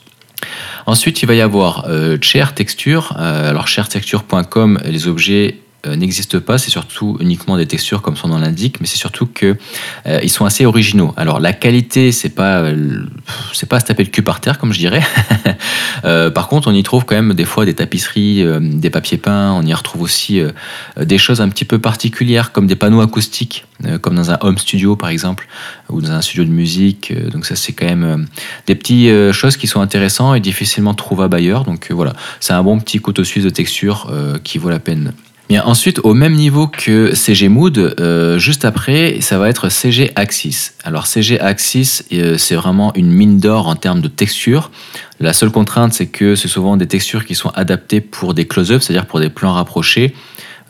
Ensuite, 0.86 1.22
il 1.22 1.26
va 1.26 1.34
y 1.34 1.40
avoir 1.40 1.86
euh, 1.88 2.18
Chair 2.20 2.54
Texture. 2.54 3.16
Euh, 3.18 3.50
alors, 3.50 3.68
chairtexture.com, 3.68 4.80
les 4.84 5.08
objets 5.08 5.58
euh, 5.86 5.96
n'existent 5.96 6.40
pas, 6.40 6.58
c'est 6.58 6.70
surtout 6.70 7.16
uniquement 7.20 7.56
des 7.56 7.66
textures 7.66 8.02
comme 8.02 8.16
son 8.16 8.28
nom 8.28 8.38
l'indique, 8.38 8.80
mais 8.80 8.86
c'est 8.86 8.96
surtout 8.96 9.26
que 9.26 9.56
euh, 10.06 10.20
ils 10.22 10.30
sont 10.30 10.44
assez 10.44 10.64
originaux. 10.64 11.12
Alors 11.16 11.40
la 11.40 11.52
qualité, 11.52 12.12
c'est 12.12 12.30
pas 12.30 12.60
euh, 12.60 13.04
c'est 13.52 13.68
pas 13.68 13.76
à 13.76 13.80
se 13.80 13.86
taper 13.86 14.04
le 14.04 14.10
cul 14.10 14.22
par 14.22 14.40
terre 14.40 14.58
comme 14.58 14.72
je 14.72 14.78
dirais. 14.78 15.02
par 16.34 16.48
contre, 16.48 16.68
on 16.68 16.72
y 16.72 16.82
trouve 16.82 17.04
quand 17.04 17.14
même 17.14 17.34
des 17.34 17.44
fois 17.44 17.64
des 17.64 17.74
tapisseries, 17.74 18.44
des 18.60 18.90
papiers 18.90 19.16
peints. 19.16 19.52
On 19.52 19.62
y 19.62 19.72
retrouve 19.72 20.02
aussi 20.02 20.42
des 21.00 21.18
choses 21.18 21.40
un 21.40 21.48
petit 21.48 21.64
peu 21.64 21.78
particulières 21.78 22.52
comme 22.52 22.66
des 22.66 22.76
panneaux 22.76 23.00
acoustiques, 23.00 23.64
comme 24.02 24.14
dans 24.14 24.30
un 24.30 24.38
home 24.42 24.58
studio 24.58 24.96
par 24.96 25.08
exemple, 25.08 25.48
ou 25.88 26.02
dans 26.02 26.10
un 26.10 26.20
studio 26.20 26.44
de 26.44 26.50
musique. 26.50 27.12
donc 27.30 27.46
ça, 27.46 27.56
c'est 27.56 27.72
quand 27.72 27.86
même 27.86 28.26
des 28.66 28.74
petites 28.74 29.32
choses 29.32 29.56
qui 29.56 29.66
sont 29.66 29.80
intéressantes 29.80 30.36
et 30.36 30.40
difficilement 30.40 30.92
trouvables 30.92 31.36
ailleurs. 31.36 31.64
Donc 31.64 31.90
voilà, 31.90 32.12
c'est 32.38 32.52
un 32.52 32.62
bon 32.62 32.78
petit 32.78 32.98
couteau 32.98 33.24
suisse 33.24 33.44
de 33.44 33.50
texture 33.50 34.12
qui 34.42 34.58
vaut 34.58 34.70
la 34.70 34.80
peine. 34.80 35.14
Ensuite, 35.60 36.00
au 36.04 36.14
même 36.14 36.34
niveau 36.34 36.66
que 36.66 37.14
CG 37.14 37.48
Mood, 37.48 37.78
euh, 37.78 38.38
juste 38.38 38.64
après, 38.64 39.20
ça 39.20 39.38
va 39.38 39.48
être 39.48 39.68
CG 39.68 40.10
Axis. 40.16 40.72
Alors 40.84 41.06
CG 41.06 41.38
Axis, 41.38 42.02
euh, 42.12 42.36
c'est 42.38 42.54
vraiment 42.54 42.92
une 42.94 43.10
mine 43.10 43.38
d'or 43.38 43.68
en 43.68 43.76
termes 43.76 44.00
de 44.00 44.08
texture. 44.08 44.70
La 45.20 45.32
seule 45.32 45.50
contrainte, 45.50 45.92
c'est 45.92 46.06
que 46.06 46.34
c'est 46.34 46.48
souvent 46.48 46.76
des 46.76 46.86
textures 46.86 47.24
qui 47.24 47.34
sont 47.34 47.50
adaptées 47.50 48.00
pour 48.00 48.34
des 48.34 48.46
close-ups, 48.46 48.84
c'est-à-dire 48.84 49.06
pour 49.06 49.20
des 49.20 49.28
plans 49.28 49.52
rapprochés. 49.52 50.14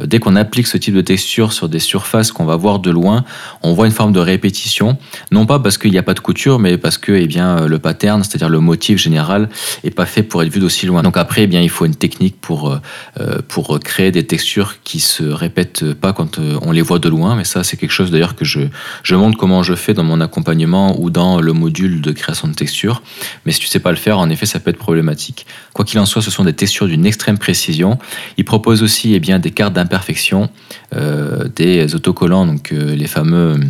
Euh, 0.01 0.07
dès 0.07 0.19
qu'on 0.19 0.37
applique 0.37 0.67
ce 0.67 0.77
type 0.77 0.95
de 0.95 1.01
texture 1.01 1.53
sur 1.53 1.69
des 1.69 1.79
surfaces 1.79 2.33
qu'on 2.33 2.45
va 2.45 2.57
voir 2.57 2.79
de 2.79 2.91
loin, 2.91 3.25
on 3.63 3.73
voit 3.75 3.87
une 3.87 3.93
forme 3.93 4.13
de 4.13 4.21
répétition. 4.21 4.97
Non 5.31 5.47
pas 5.47 5.59
parce 5.59 5.79
qu'il 5.79 5.91
n'y 5.91 5.99
a 5.99 6.03
pas 6.03 6.15
de 6.15 6.21
couture, 6.21 6.59
mais 6.59 6.79
parce 6.79 6.99
que 6.99 7.13
eh 7.13 7.27
bien, 7.27 7.59
euh, 7.59 7.69
le 7.69 7.79
pattern, 7.79 8.23
c'est-à-dire 8.23 8.49
le 8.49 8.61
motif 8.61 8.99
général, 8.99 9.49
est 9.83 9.91
pas 9.91 10.07
fait 10.07 10.23
pour 10.23 10.43
être 10.43 10.53
vu 10.53 10.61
d'aussi 10.61 10.87
loin. 10.87 11.03
Donc 11.03 11.17
après, 11.17 11.43
eh 11.43 11.47
bien, 11.47 11.61
il 11.61 11.71
faut 11.71 11.87
une 11.87 11.95
technique 11.95 12.41
pour, 12.41 12.79
euh, 13.21 13.41
pour 13.49 13.79
créer 13.81 14.11
des 14.11 14.27
textures 14.27 14.77
qui 14.83 15.01
se 15.01 15.25
répètent 15.25 15.93
pas 15.95 16.13
quand 16.13 16.39
on 16.39 16.73
les 16.73 16.83
voit 16.83 16.99
de 16.99 17.09
loin. 17.09 17.37
Mais 17.37 17.45
ça, 17.45 17.65
c'est 17.65 17.77
quelque 17.77 17.93
chose 17.93 18.11
d'ailleurs 18.11 18.37
que 18.37 18.45
je, 18.45 18.61
je 19.03 19.15
montre 19.15 19.39
comment 19.39 19.63
je 19.63 19.75
fais 19.75 19.95
dans 19.95 20.05
mon 20.05 20.21
accompagnement 20.21 21.01
ou 21.01 21.11
dans 21.11 21.41
le 21.41 21.53
module 21.53 22.01
de 22.01 22.13
création 22.13 22.49
de 22.49 22.55
texture. 22.55 23.03
Mais 23.45 23.53
si 23.53 23.61
tu 23.61 23.67
sais 23.67 23.79
pas 23.79 23.91
le 23.91 23.97
faire, 23.97 24.19
en 24.19 24.29
effet, 24.31 24.47
ça 24.47 24.61
peut 24.61 24.71
être 24.71 24.79
problématique. 24.79 25.47
Quoi 25.73 25.85
qu'il 25.85 25.99
en 25.99 26.07
soit, 26.07 26.23
ce 26.23 26.31
sont 26.31 26.45
des 26.45 26.53
textures 26.53 26.87
d'une 26.87 27.07
extrême 27.07 27.39
précision. 27.39 27.99
Il 28.37 28.45
propose 28.45 28.83
aussi 28.83 29.15
eh 29.15 29.21
bien, 29.21 29.39
des 29.39 29.51
cartes 29.51 29.73
imperfections, 29.85 30.49
euh, 30.95 31.49
des 31.55 31.95
autocollants, 31.95 32.47
donc 32.47 32.73
euh, 32.73 32.95
les 32.95 33.07
fameux 33.07 33.61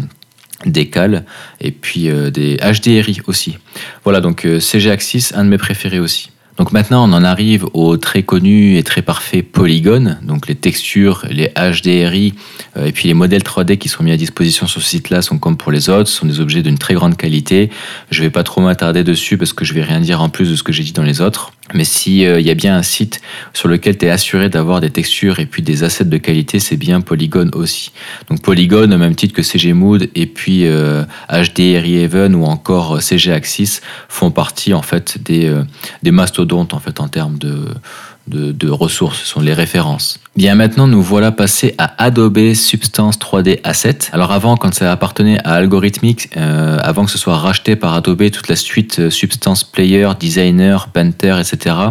décales, 0.64 1.24
et 1.60 1.72
puis 1.72 2.08
euh, 2.08 2.30
des 2.30 2.56
HDRI 2.56 3.20
aussi. 3.26 3.58
Voilà, 4.04 4.20
donc 4.20 4.46
CG 4.60 4.90
Axis, 4.90 5.32
un 5.34 5.44
de 5.44 5.50
mes 5.50 5.58
préférés 5.58 6.00
aussi. 6.00 6.30
Donc 6.56 6.70
maintenant, 6.70 7.08
on 7.08 7.12
en 7.12 7.24
arrive 7.24 7.66
au 7.72 7.96
très 7.96 8.22
connu 8.22 8.78
et 8.78 8.84
très 8.84 9.02
parfait 9.02 9.42
polygone, 9.42 10.20
donc 10.22 10.46
les 10.46 10.54
textures, 10.54 11.24
les 11.28 11.48
HDRI 11.56 12.34
euh, 12.76 12.86
et 12.86 12.92
puis 12.92 13.08
les 13.08 13.14
modèles 13.14 13.42
3D 13.42 13.76
qui 13.76 13.88
sont 13.88 14.04
mis 14.04 14.12
à 14.12 14.16
disposition 14.16 14.68
sur 14.68 14.80
ce 14.80 14.88
site-là 14.88 15.20
sont 15.20 15.38
comme 15.38 15.56
pour 15.56 15.72
les 15.72 15.90
autres, 15.90 16.08
sont 16.08 16.26
des 16.26 16.38
objets 16.38 16.62
d'une 16.62 16.78
très 16.78 16.94
grande 16.94 17.16
qualité. 17.16 17.70
Je 18.10 18.20
ne 18.20 18.26
vais 18.26 18.30
pas 18.30 18.44
trop 18.44 18.60
m'attarder 18.60 19.02
dessus 19.02 19.36
parce 19.36 19.52
que 19.52 19.64
je 19.64 19.74
vais 19.74 19.82
rien 19.82 20.00
dire 20.00 20.22
en 20.22 20.28
plus 20.28 20.48
de 20.50 20.54
ce 20.54 20.62
que 20.62 20.72
j'ai 20.72 20.84
dit 20.84 20.92
dans 20.92 21.02
les 21.02 21.20
autres. 21.20 21.50
Mais 21.72 21.84
s'il 21.84 22.18
il 22.18 22.26
euh, 22.26 22.40
y 22.40 22.50
a 22.50 22.54
bien 22.54 22.76
un 22.76 22.82
site 22.82 23.20
sur 23.52 23.68
lequel 23.68 23.96
tu 23.96 24.06
es 24.06 24.10
assuré 24.10 24.48
d'avoir 24.48 24.80
des 24.80 24.90
textures 24.90 25.40
et 25.40 25.46
puis 25.46 25.62
des 25.62 25.82
assets 25.82 26.04
de 26.04 26.18
qualité, 26.18 26.60
c'est 26.60 26.76
bien 26.76 27.00
Polygon 27.00 27.50
aussi. 27.54 27.90
Donc 28.28 28.42
Polygon, 28.42 28.92
au 28.92 28.98
même 28.98 29.14
titre 29.16 29.34
que 29.34 29.42
CG 29.42 29.72
Mood 29.72 30.08
et 30.14 30.26
puis 30.26 30.66
euh, 30.66 31.04
HDRI 31.30 32.04
Even 32.04 32.34
ou 32.34 32.44
encore 32.44 33.02
CG 33.02 33.32
Axis 33.32 33.80
font 34.08 34.30
partie 34.30 34.74
en 34.74 34.82
fait 34.82 35.18
des, 35.22 35.46
euh, 35.46 35.64
des 36.02 36.10
mastodontes 36.10 36.43
en 36.74 36.78
fait 36.80 37.00
en 37.00 37.08
termes 37.08 37.38
de 37.38 37.66
de, 38.26 38.70
ressources, 38.70 39.20
ce 39.20 39.26
sont 39.26 39.40
les 39.40 39.52
références. 39.52 40.18
Bien 40.36 40.54
maintenant, 40.54 40.88
nous 40.88 41.02
voilà 41.02 41.30
passés 41.30 41.74
à 41.78 42.02
Adobe 42.02 42.54
Substance 42.54 43.18
3D 43.18 43.60
Asset. 43.62 43.98
Alors 44.12 44.32
avant, 44.32 44.56
quand 44.56 44.74
ça 44.74 44.90
appartenait 44.90 45.38
à 45.44 45.52
Algorithmic, 45.54 46.30
euh, 46.36 46.78
avant 46.82 47.04
que 47.04 47.10
ce 47.10 47.18
soit 47.18 47.36
racheté 47.36 47.76
par 47.76 47.94
Adobe, 47.94 48.30
toute 48.30 48.48
la 48.48 48.56
suite 48.56 48.98
euh, 48.98 49.10
Substance 49.10 49.62
Player, 49.62 50.08
Designer, 50.18 50.88
Painter, 50.88 51.36
etc., 51.38 51.76
euh, 51.76 51.90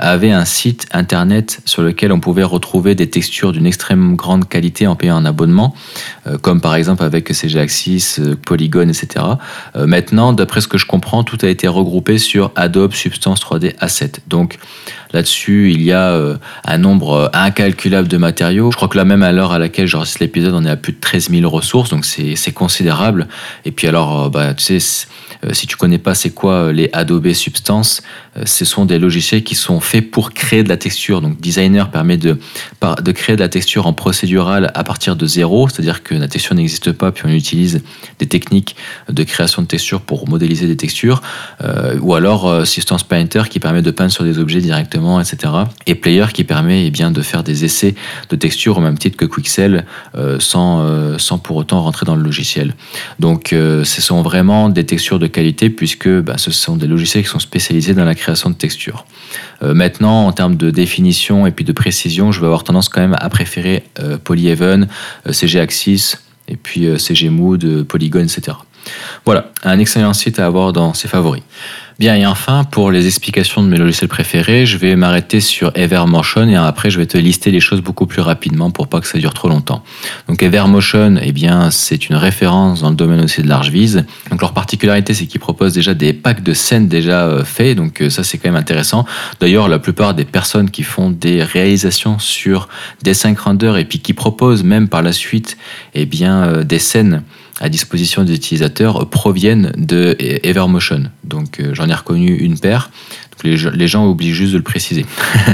avait 0.00 0.32
un 0.32 0.44
site 0.44 0.86
internet 0.92 1.60
sur 1.64 1.82
lequel 1.82 2.10
on 2.10 2.20
pouvait 2.20 2.42
retrouver 2.42 2.94
des 2.94 3.08
textures 3.08 3.52
d'une 3.52 3.66
extrême 3.66 4.16
grande 4.16 4.48
qualité 4.48 4.86
en 4.86 4.96
payant 4.96 5.16
un 5.16 5.24
abonnement, 5.24 5.74
comme 6.42 6.60
par 6.60 6.74
exemple 6.74 7.02
avec 7.02 7.32
CG 7.34 7.58
Axis, 7.58 8.20
Polygon, 8.46 8.88
etc. 8.88 9.24
maintenant, 9.74 10.32
d'après 10.32 10.60
ce 10.60 10.68
que 10.68 10.78
je 10.78 10.86
comprends, 10.86 11.24
tout 11.24 11.38
a 11.42 11.48
été 11.48 11.68
regroupé 11.68 12.18
sur 12.18 12.50
Adobe 12.56 12.94
Substance 12.94 13.40
3D 13.40 13.74
Asset. 13.80 14.12
Donc 14.28 14.58
Là-dessus, 15.12 15.49
il 15.50 15.82
y 15.82 15.92
a 15.92 16.10
euh, 16.10 16.36
un 16.64 16.78
nombre 16.78 17.12
euh, 17.12 17.28
incalculable 17.32 18.08
de 18.08 18.16
matériaux. 18.16 18.70
Je 18.70 18.76
crois 18.76 18.88
que 18.88 18.96
là 18.96 19.04
même 19.04 19.22
à 19.22 19.32
l'heure 19.32 19.52
à 19.52 19.58
laquelle 19.58 19.86
j'enregistre 19.86 20.18
l'épisode, 20.20 20.54
on 20.54 20.64
est 20.64 20.70
à 20.70 20.76
plus 20.76 20.92
de 20.92 21.00
13 21.00 21.30
000 21.30 21.50
ressources, 21.50 21.90
donc 21.90 22.04
c'est 22.04 22.52
considérable. 22.52 23.28
Et 23.64 23.70
puis 23.70 23.86
alors, 23.86 24.24
euh, 24.24 24.28
bah, 24.28 24.54
tu 24.54 24.78
sais, 24.78 25.06
si 25.52 25.66
tu 25.66 25.76
connais 25.76 25.98
pas 25.98 26.14
c'est 26.14 26.30
quoi 26.30 26.72
les 26.72 26.90
Adobe 26.92 27.32
Substance, 27.32 28.02
ce 28.44 28.64
sont 28.64 28.84
des 28.84 28.98
logiciels 28.98 29.42
qui 29.42 29.54
sont 29.54 29.80
faits 29.80 30.10
pour 30.10 30.32
créer 30.32 30.62
de 30.62 30.68
la 30.68 30.76
texture. 30.76 31.20
Donc 31.20 31.40
Designer 31.40 31.90
permet 31.90 32.16
de, 32.16 32.38
de 33.02 33.12
créer 33.12 33.36
de 33.36 33.40
la 33.40 33.48
texture 33.48 33.86
en 33.86 33.92
procédural 33.92 34.70
à 34.74 34.84
partir 34.84 35.16
de 35.16 35.26
zéro, 35.26 35.68
c'est-à-dire 35.68 36.02
que 36.02 36.14
la 36.14 36.28
texture 36.28 36.54
n'existe 36.54 36.92
pas, 36.92 37.12
puis 37.12 37.24
on 37.26 37.30
utilise 37.30 37.82
des 38.18 38.26
techniques 38.26 38.76
de 39.08 39.22
création 39.24 39.62
de 39.62 39.66
texture 39.66 40.00
pour 40.00 40.28
modéliser 40.28 40.66
des 40.66 40.76
textures. 40.76 41.22
ou 42.00 42.14
alors 42.14 42.66
Substance 42.66 43.02
Painter 43.02 43.42
qui 43.50 43.58
permet 43.58 43.82
de 43.82 43.90
peindre 43.90 44.12
sur 44.12 44.24
des 44.24 44.38
objets 44.38 44.60
directement 44.60 45.20
etc. 45.20 45.52
Et 45.86 45.94
Player 45.94 46.26
qui 46.32 46.44
permet 46.44 46.86
eh 46.86 46.90
bien, 46.90 47.10
de 47.10 47.22
faire 47.22 47.42
des 47.42 47.64
essais 47.64 47.94
de 48.28 48.36
texture 48.36 48.78
au 48.78 48.80
même 48.80 48.98
titre 48.98 49.16
que 49.16 49.24
Quixel 49.24 49.84
euh, 50.16 50.38
sans, 50.38 50.82
euh, 50.82 51.18
sans 51.18 51.38
pour 51.38 51.56
autant 51.56 51.82
rentrer 51.82 52.06
dans 52.06 52.16
le 52.16 52.22
logiciel. 52.22 52.74
Donc 53.18 53.52
euh, 53.52 53.84
ce 53.84 54.02
sont 54.02 54.22
vraiment 54.22 54.68
des 54.68 54.84
textures 54.84 55.18
de 55.18 55.26
qualité 55.26 55.70
puisque 55.70 56.08
bah, 56.08 56.38
ce 56.38 56.50
sont 56.50 56.76
des 56.76 56.86
logiciels 56.86 57.24
qui 57.24 57.30
sont 57.30 57.38
spécialisés 57.38 57.94
dans 57.94 58.04
la 58.04 58.14
création 58.20 58.50
de 58.50 58.54
textures. 58.54 59.04
maintenant, 59.62 60.26
en 60.26 60.32
termes 60.32 60.56
de 60.56 60.70
définition 60.70 61.46
et 61.46 61.50
puis 61.50 61.64
de 61.64 61.72
précision, 61.72 62.32
je 62.32 62.40
vais 62.40 62.46
avoir 62.46 62.64
tendance 62.64 62.88
quand 62.88 63.00
même 63.00 63.16
à 63.18 63.28
préférer 63.28 63.84
Polyhaven, 64.24 64.88
CG 65.30 65.58
Axis 65.60 66.14
et 66.48 66.56
puis 66.56 66.86
CG 66.98 67.28
Mood, 67.28 67.84
Polygon, 67.84 68.22
etc. 68.24 68.56
Voilà, 69.24 69.50
un 69.62 69.78
excellent 69.78 70.12
site 70.12 70.38
à 70.38 70.46
avoir 70.46 70.72
dans 70.72 70.94
ses 70.94 71.08
favoris. 71.08 71.42
Bien, 72.00 72.14
et 72.14 72.24
enfin, 72.24 72.64
pour 72.64 72.90
les 72.90 73.04
explications 73.04 73.62
de 73.62 73.68
mes 73.68 73.76
logiciels 73.76 74.08
préférés, 74.08 74.64
je 74.64 74.78
vais 74.78 74.96
m'arrêter 74.96 75.38
sur 75.40 75.70
Evermotion 75.74 76.48
et 76.48 76.56
après, 76.56 76.88
je 76.88 76.98
vais 76.98 77.04
te 77.04 77.18
lister 77.18 77.50
les 77.50 77.60
choses 77.60 77.82
beaucoup 77.82 78.06
plus 78.06 78.22
rapidement 78.22 78.70
pour 78.70 78.88
pas 78.88 79.00
que 79.00 79.06
ça 79.06 79.18
dure 79.18 79.34
trop 79.34 79.50
longtemps. 79.50 79.84
Donc, 80.26 80.42
Evermotion, 80.42 81.16
eh 81.20 81.32
bien, 81.32 81.70
c'est 81.70 82.08
une 82.08 82.16
référence 82.16 82.80
dans 82.80 82.88
le 82.88 82.96
domaine 82.96 83.20
aussi 83.20 83.42
de 83.42 83.48
l'ArchViz. 83.48 84.06
Donc, 84.30 84.40
leur 84.40 84.54
particularité, 84.54 85.12
c'est 85.12 85.26
qu'ils 85.26 85.42
proposent 85.42 85.74
déjà 85.74 85.92
des 85.92 86.14
packs 86.14 86.42
de 86.42 86.54
scènes 86.54 86.88
déjà 86.88 87.26
euh, 87.26 87.44
faits. 87.44 87.76
Donc, 87.76 88.00
euh, 88.00 88.08
ça, 88.08 88.24
c'est 88.24 88.38
quand 88.38 88.48
même 88.48 88.58
intéressant. 88.58 89.04
D'ailleurs, 89.38 89.68
la 89.68 89.78
plupart 89.78 90.14
des 90.14 90.24
personnes 90.24 90.70
qui 90.70 90.84
font 90.84 91.10
des 91.10 91.42
réalisations 91.42 92.18
sur 92.18 92.70
des 93.02 93.12
5 93.12 93.38
Render 93.38 93.74
et 93.78 93.84
puis 93.84 93.98
qui 93.98 94.14
proposent 94.14 94.64
même 94.64 94.88
par 94.88 95.02
la 95.02 95.12
suite, 95.12 95.58
eh 95.92 96.06
bien, 96.06 96.44
euh, 96.44 96.64
des 96.64 96.78
scènes 96.78 97.24
à 97.60 97.68
disposition 97.68 98.24
des 98.24 98.34
utilisateurs 98.34 99.08
proviennent 99.08 99.72
de 99.76 100.16
Evermotion. 100.18 101.04
Donc 101.24 101.60
euh, 101.60 101.74
j'en 101.74 101.88
ai 101.88 101.94
reconnu 101.94 102.34
une 102.34 102.58
paire 102.58 102.90
les, 103.44 103.88
gens 103.88 104.06
oublient 104.06 104.32
juste 104.32 104.52
de 104.52 104.58
le 104.58 104.62
préciser. 104.62 105.06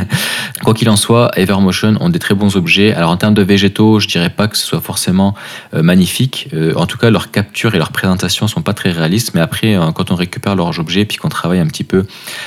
Quoi 0.64 0.75
qu'il 0.75 0.88
en 0.88 0.97
soit, 0.97 1.31
Evermotion 1.37 1.97
ont 2.00 2.09
des 2.09 2.19
très 2.19 2.35
bons 2.35 2.57
objets. 2.57 2.93
Alors 2.95 3.11
en 3.11 3.16
termes 3.16 3.35
de 3.35 3.43
végétaux, 3.43 4.00
je 4.00 4.09
dirais 4.09 4.31
pas 4.31 4.49
que 4.49 4.57
ce 4.57 4.66
soit 4.66 4.81
forcément 4.81 5.35
euh, 5.75 5.83
magnifique. 5.83 6.49
Euh, 6.55 6.75
en 6.75 6.87
tout 6.87 6.99
cas, 6.99 7.11
leur 7.11 7.31
capture 7.31 7.75
et 7.75 7.78
leur 7.78 7.93
présentation 7.93 8.49
sont 8.49 8.62
pas 8.62 8.73
très 8.73 8.90
réalistes. 8.90 9.33
Mais 9.35 9.40
après, 9.40 9.76
euh, 9.76 9.93
quand 9.93 10.11
on 10.11 10.14
récupère 10.14 10.57
leurs 10.57 10.78
objets 10.78 11.05
puis 11.05 11.19
qu'on 11.19 11.28
travaille 11.28 11.59
un 11.59 11.66
petit 11.66 11.85
peu 11.85 12.07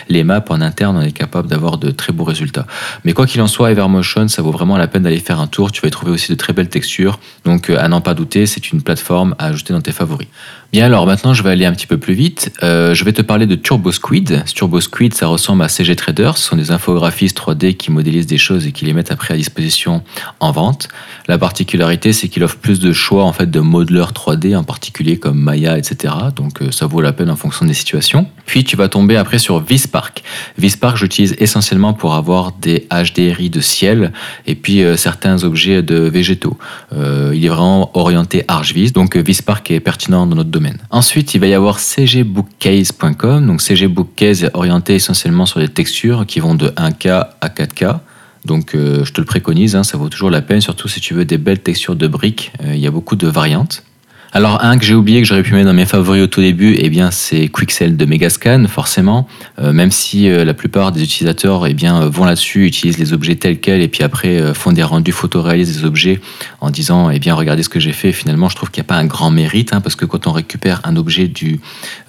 les 0.10 0.24
maps 0.24 0.43
en 0.50 0.62
interne, 0.62 0.98
on 0.98 1.01
est 1.01 1.12
capable 1.12 1.48
d'avoir 1.48 1.77
de 1.77 1.91
très 1.91 2.13
beaux 2.13 2.24
résultats. 2.24 2.65
Mais 3.05 3.13
quoi 3.13 3.25
qu'il 3.25 3.41
en 3.41 3.48
soit, 3.48 3.72
Evermotion, 3.72 4.27
ça 4.27 4.41
vaut 4.41 4.51
vraiment 4.51 4.77
la 4.77 4.88
peine 4.88 5.03
d'aller 5.03 5.19
faire 5.19 5.39
un 5.39 5.48
tour. 5.48 5.72
Tu 5.72 5.81
vas 5.81 5.88
y 5.88 5.91
trouver 5.91 6.12
aussi 6.12 6.31
de 6.31 6.38
très 6.38 6.53
belles 6.53 6.69
textures. 6.69 7.19
Donc 7.46 7.69
à 7.69 7.88
n'en 7.88 8.01
pas 8.01 8.13
douter, 8.13 8.46
c'est 8.46 8.72
une 8.72 8.81
plateforme 8.81 9.36
à 9.38 9.46
ajouter 9.48 9.74
dans 9.74 9.81
tes 9.81 9.91
favoris. 9.91 10.27
Bien 10.71 10.85
alors 10.85 11.07
maintenant 11.07 11.33
je 11.33 11.41
vais 11.41 11.49
aller 11.49 11.65
un 11.65 11.71
petit 11.71 11.88
peu 11.88 11.97
plus 11.97 12.13
vite. 12.13 12.53
Euh, 12.61 12.93
je 12.93 13.03
vais 13.03 13.11
te 13.11 13.23
parler 13.23 13.47
de 13.47 13.55
TurboSquid. 13.55 14.43
TurboSquid 14.45 15.15
ça 15.15 15.25
ressemble 15.25 15.63
à 15.63 15.67
CG 15.67 15.95
Trader. 15.95 16.33
Ce 16.35 16.43
sont 16.43 16.55
des 16.55 16.69
infographistes 16.69 17.35
3D 17.39 17.75
qui 17.75 17.91
modélisent 17.91 18.27
des 18.27 18.38
choses 18.38 18.67
et 18.67 18.71
qui 18.71 18.85
les 18.85 18.93
mettent 18.93 19.11
après 19.11 19.33
à 19.33 19.38
disposition 19.38 20.03
en 20.39 20.51
vente. 20.51 20.88
La 21.27 21.39
particularité 21.39 22.13
c'est 22.13 22.27
qu'il 22.27 22.43
offre 22.43 22.57
plus 22.57 22.79
de 22.79 22.93
choix 22.93 23.23
en 23.23 23.33
fait 23.33 23.49
de 23.49 23.59
modeleurs 23.59 24.11
3D 24.11 24.55
en 24.55 24.63
particulier 24.63 25.17
comme 25.17 25.39
Maya 25.39 25.75
etc. 25.75 26.13
Donc 26.35 26.61
euh, 26.61 26.69
ça 26.69 26.85
vaut 26.85 27.01
la 27.01 27.13
peine 27.13 27.31
en 27.31 27.35
fonction 27.35 27.65
des 27.65 27.73
situations. 27.73 28.27
Puis 28.45 28.63
tu 28.63 28.75
vas 28.75 28.89
tomber 28.89 29.17
après 29.17 29.39
sur 29.39 29.59
Vispark. 29.59 30.21
Vispark 30.59 30.97
j'utilise 30.97 31.35
essentiellement 31.39 31.93
pour 31.93 32.13
avoir 32.13 32.51
des 32.51 32.88
HDRI 32.91 33.49
de 33.49 33.59
ciel 33.59 34.11
et 34.45 34.53
puis 34.53 34.83
euh, 34.83 34.97
certains 34.97 35.43
objets 35.43 35.81
de 35.81 35.95
végétaux. 35.95 36.59
il 36.91 37.43
est 37.43 37.49
vraiment 37.49 37.89
orienté 37.97 38.43
ArchViz 38.47 38.93
donc 38.93 39.17
Vispark 39.17 39.71
est 39.71 39.79
pertinent 39.79 40.27
dans 40.27 40.35
notre 40.35 40.49
domaine 40.51 40.58
Ensuite, 40.89 41.33
il 41.33 41.41
va 41.41 41.47
y 41.47 41.53
avoir 41.53 41.79
cgbookcase.com. 41.79 43.45
Donc 43.45 43.61
cgbookcase 43.61 44.43
est 44.43 44.55
orienté 44.55 44.95
essentiellement 44.95 45.45
sur 45.45 45.59
des 45.59 45.69
textures 45.69 46.25
qui 46.25 46.39
vont 46.39 46.55
de 46.55 46.69
1K 46.69 47.27
à 47.41 47.47
4K. 47.49 47.99
Donc 48.45 48.73
euh, 48.73 49.03
je 49.03 49.11
te 49.11 49.19
le 49.19 49.25
préconise, 49.25 49.75
hein, 49.75 49.83
ça 49.83 49.97
vaut 49.97 50.09
toujours 50.09 50.29
la 50.29 50.41
peine, 50.41 50.61
surtout 50.61 50.87
si 50.87 51.01
tu 51.01 51.13
veux 51.13 51.25
des 51.25 51.37
belles 51.37 51.59
textures 51.59 51.95
de 51.95 52.07
briques. 52.07 52.51
Euh, 52.63 52.73
il 52.73 52.79
y 52.79 52.87
a 52.87 52.91
beaucoup 52.91 53.15
de 53.15 53.27
variantes. 53.27 53.83
Alors 54.31 54.63
un 54.63 54.77
que 54.77 54.86
j'ai 54.86 54.93
oublié 54.93 55.21
que 55.21 55.27
j'aurais 55.27 55.41
pu 55.41 55.55
mettre 55.55 55.65
dans 55.65 55.74
mes 55.74 55.88
favoris 55.88 56.21
au 56.21 56.27
tout 56.27 56.39
début, 56.39 56.75
eh 56.77 56.89
bien 56.91 57.09
c'est 57.09 57.48
Quixel 57.48 57.98
de 57.98 58.05
Megascan 58.05 58.65
forcément. 58.67 59.27
Euh, 59.57 59.74
même 59.74 59.89
si 59.89 60.29
euh, 60.29 60.45
la 60.45 60.53
plupart 60.53 60.91
des 60.91 61.01
utilisateurs 61.01 61.65
eh 61.65 61.74
bien 61.74 62.07
vont 62.09 62.25
là-dessus, 62.25 62.67
utilisent 62.67 63.00
les 63.00 63.12
objets 63.12 63.38
tels 63.38 63.59
quels 63.59 63.81
et 63.81 63.88
puis 63.88 64.03
après 64.03 64.39
euh, 64.39 64.53
font 64.53 64.71
des 64.71 64.83
rendus 64.83 65.13
photoréalistes 65.13 65.79
des 65.79 65.83
objets 65.83 66.21
en 66.62 66.69
disant 66.69 67.09
eh 67.09 67.17
bien 67.17 67.33
regardez 67.33 67.63
ce 67.63 67.69
que 67.69 67.79
j'ai 67.79 67.91
fait. 67.91 68.12
Finalement 68.12 68.50
je 68.50 68.55
trouve 68.55 68.69
qu'il 68.69 68.83
n'y 68.83 68.86
a 68.86 68.89
pas 68.89 68.98
un 68.98 69.05
grand 69.05 69.31
mérite 69.31 69.74
hein, 69.74 69.81
parce 69.81 69.95
que 69.95 70.05
quand 70.05 70.27
on 70.27 70.31
récupère 70.31 70.81
un 70.83 70.95
objet 70.95 71.27
du 71.27 71.59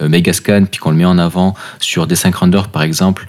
Megascan 0.00 0.66
puis 0.70 0.78
qu'on 0.78 0.90
le 0.90 0.96
met 0.96 1.06
en 1.06 1.16
avant 1.16 1.54
sur 1.78 2.06
des 2.06 2.16
5 2.16 2.34
render 2.34 2.60
par 2.70 2.82
exemple, 2.82 3.26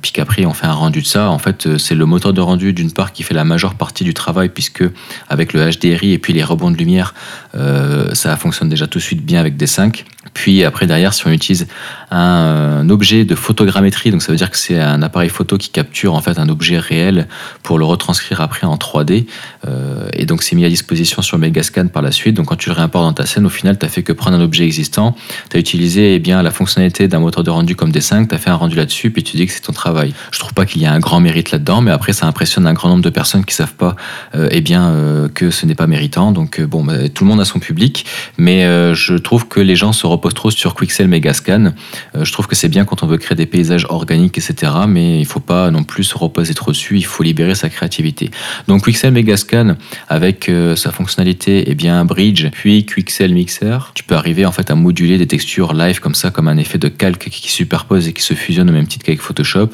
puis 0.00 0.12
qu'après 0.12 0.46
on 0.46 0.54
fait 0.54 0.66
un 0.66 0.72
rendu 0.72 1.02
de 1.02 1.06
ça, 1.06 1.28
en 1.30 1.38
fait 1.38 1.76
c'est 1.76 1.94
le 1.94 2.06
moteur 2.06 2.32
de 2.32 2.40
rendu 2.40 2.72
d'une 2.72 2.92
part 2.92 3.12
qui 3.12 3.22
fait 3.22 3.34
la 3.34 3.44
majeure 3.44 3.74
partie 3.74 4.04
du 4.04 4.14
travail 4.14 4.48
puisque 4.48 4.84
avec 5.28 5.52
le 5.52 5.70
HDRI 5.70 6.12
et 6.12 6.18
puis 6.18 6.32
les 6.32 6.42
rebonds 6.42 6.70
de 6.70 6.76
lumière 6.78 7.12
ça 7.52 8.29
ça 8.30 8.36
fonctionne 8.36 8.68
déjà 8.68 8.86
tout 8.86 8.98
de 8.98 9.02
suite 9.02 9.24
bien 9.24 9.40
avec 9.40 9.56
des 9.56 9.66
5. 9.66 10.04
Puis 10.34 10.64
après, 10.64 10.86
derrière, 10.86 11.12
si 11.12 11.26
on 11.26 11.30
utilise 11.30 11.66
un, 12.10 12.88
objet 12.90 13.24
de 13.24 13.34
photogrammétrie, 13.34 14.10
donc 14.10 14.22
ça 14.22 14.32
veut 14.32 14.38
dire 14.38 14.50
que 14.50 14.58
c'est 14.58 14.78
un 14.78 15.02
appareil 15.02 15.28
photo 15.28 15.58
qui 15.58 15.68
capture 15.68 16.14
en 16.14 16.20
fait 16.20 16.38
un 16.38 16.48
objet 16.48 16.78
réel 16.78 17.28
pour 17.62 17.78
le 17.78 17.84
retranscrire 17.84 18.40
après 18.40 18.66
en 18.66 18.76
3D. 18.76 19.26
Euh, 19.66 20.08
et 20.12 20.26
donc 20.26 20.42
c'est 20.42 20.56
mis 20.56 20.64
à 20.64 20.68
disposition 20.68 21.22
sur 21.22 21.38
Megascan 21.38 21.86
par 21.88 22.02
la 22.02 22.10
suite. 22.10 22.34
Donc 22.36 22.46
quand 22.46 22.56
tu 22.56 22.68
le 22.68 22.74
réimportes 22.74 23.04
dans 23.04 23.12
ta 23.12 23.26
scène, 23.26 23.46
au 23.46 23.50
final, 23.50 23.78
tu 23.78 23.86
as 23.86 23.88
fait 23.88 24.02
que 24.02 24.12
prendre 24.12 24.36
un 24.36 24.40
objet 24.40 24.64
existant, 24.64 25.14
tu 25.50 25.56
as 25.56 25.60
utilisé 25.60 26.14
eh 26.14 26.18
bien, 26.18 26.42
la 26.42 26.50
fonctionnalité 26.50 27.06
d'un 27.06 27.20
moteur 27.20 27.44
de 27.44 27.50
rendu 27.50 27.76
comme 27.76 27.90
D5, 27.90 28.28
tu 28.28 28.34
as 28.34 28.38
fait 28.38 28.50
un 28.50 28.56
rendu 28.56 28.76
là-dessus, 28.76 29.10
puis 29.10 29.22
tu 29.22 29.36
dis 29.36 29.46
que 29.46 29.52
c'est 29.52 29.60
ton 29.60 29.72
travail. 29.72 30.12
Je 30.32 30.38
trouve 30.38 30.54
pas 30.54 30.66
qu'il 30.66 30.82
y 30.82 30.86
a 30.86 30.92
un 30.92 31.00
grand 31.00 31.20
mérite 31.20 31.52
là-dedans, 31.52 31.80
mais 31.80 31.92
après 31.92 32.12
ça 32.12 32.26
impressionne 32.26 32.66
un 32.66 32.74
grand 32.74 32.88
nombre 32.88 33.02
de 33.02 33.10
personnes 33.10 33.44
qui 33.44 33.54
savent 33.54 33.74
pas 33.74 33.94
euh, 34.34 34.48
eh 34.50 34.60
bien, 34.60 34.90
euh, 34.90 35.28
que 35.28 35.50
ce 35.50 35.66
n'est 35.66 35.74
pas 35.74 35.86
méritant. 35.86 36.32
Donc 36.32 36.60
bon, 36.60 36.82
bah, 36.82 37.08
tout 37.08 37.24
le 37.24 37.30
monde 37.30 37.40
a 37.40 37.44
son 37.44 37.60
public, 37.60 38.06
mais 38.36 38.60
je 38.94 39.14
trouve 39.14 39.46
que 39.46 39.60
les 39.60 39.76
gens 39.76 39.92
se 39.92 40.06
repose 40.20 40.34
trop 40.34 40.50
sur 40.50 40.74
Quixel 40.74 41.08
Megascan. 41.08 41.72
je 42.14 42.32
trouve 42.32 42.46
que 42.46 42.54
c'est 42.54 42.68
bien 42.68 42.84
quand 42.84 43.02
on 43.02 43.06
veut 43.06 43.18
créer 43.18 43.36
des 43.36 43.46
paysages 43.46 43.86
organiques, 43.88 44.36
etc. 44.38 44.72
Mais 44.86 45.16
il 45.16 45.20
ne 45.20 45.26
faut 45.26 45.40
pas 45.40 45.70
non 45.70 45.82
plus 45.82 46.04
se 46.04 46.16
reposer 46.16 46.54
trop 46.54 46.72
dessus. 46.72 46.96
Il 46.96 47.04
faut 47.04 47.22
libérer 47.22 47.54
sa 47.54 47.68
créativité. 47.68 48.30
Donc 48.68 48.84
Quixel 48.84 49.12
Megascan 49.12 49.76
avec 50.08 50.50
sa 50.76 50.92
fonctionnalité 50.92 51.64
eh 51.66 51.74
bien 51.74 52.04
Bridge, 52.04 52.46
puis 52.52 52.84
Quixel 52.84 53.32
Mixer, 53.32 53.92
tu 53.94 54.04
peux 54.04 54.14
arriver 54.14 54.44
en 54.46 54.52
fait 54.52 54.70
à 54.70 54.74
moduler 54.74 55.18
des 55.18 55.26
textures 55.26 55.72
live 55.72 56.00
comme 56.00 56.14
ça, 56.14 56.30
comme 56.30 56.48
un 56.48 56.56
effet 56.56 56.78
de 56.78 56.88
calque 56.88 57.28
qui 57.30 57.50
superpose 57.50 58.08
et 58.08 58.12
qui 58.12 58.22
se 58.22 58.34
fusionne 58.34 58.68
au 58.70 58.72
même 58.72 58.86
titre 58.86 59.04
qu'avec 59.04 59.20
Photoshop. 59.20 59.70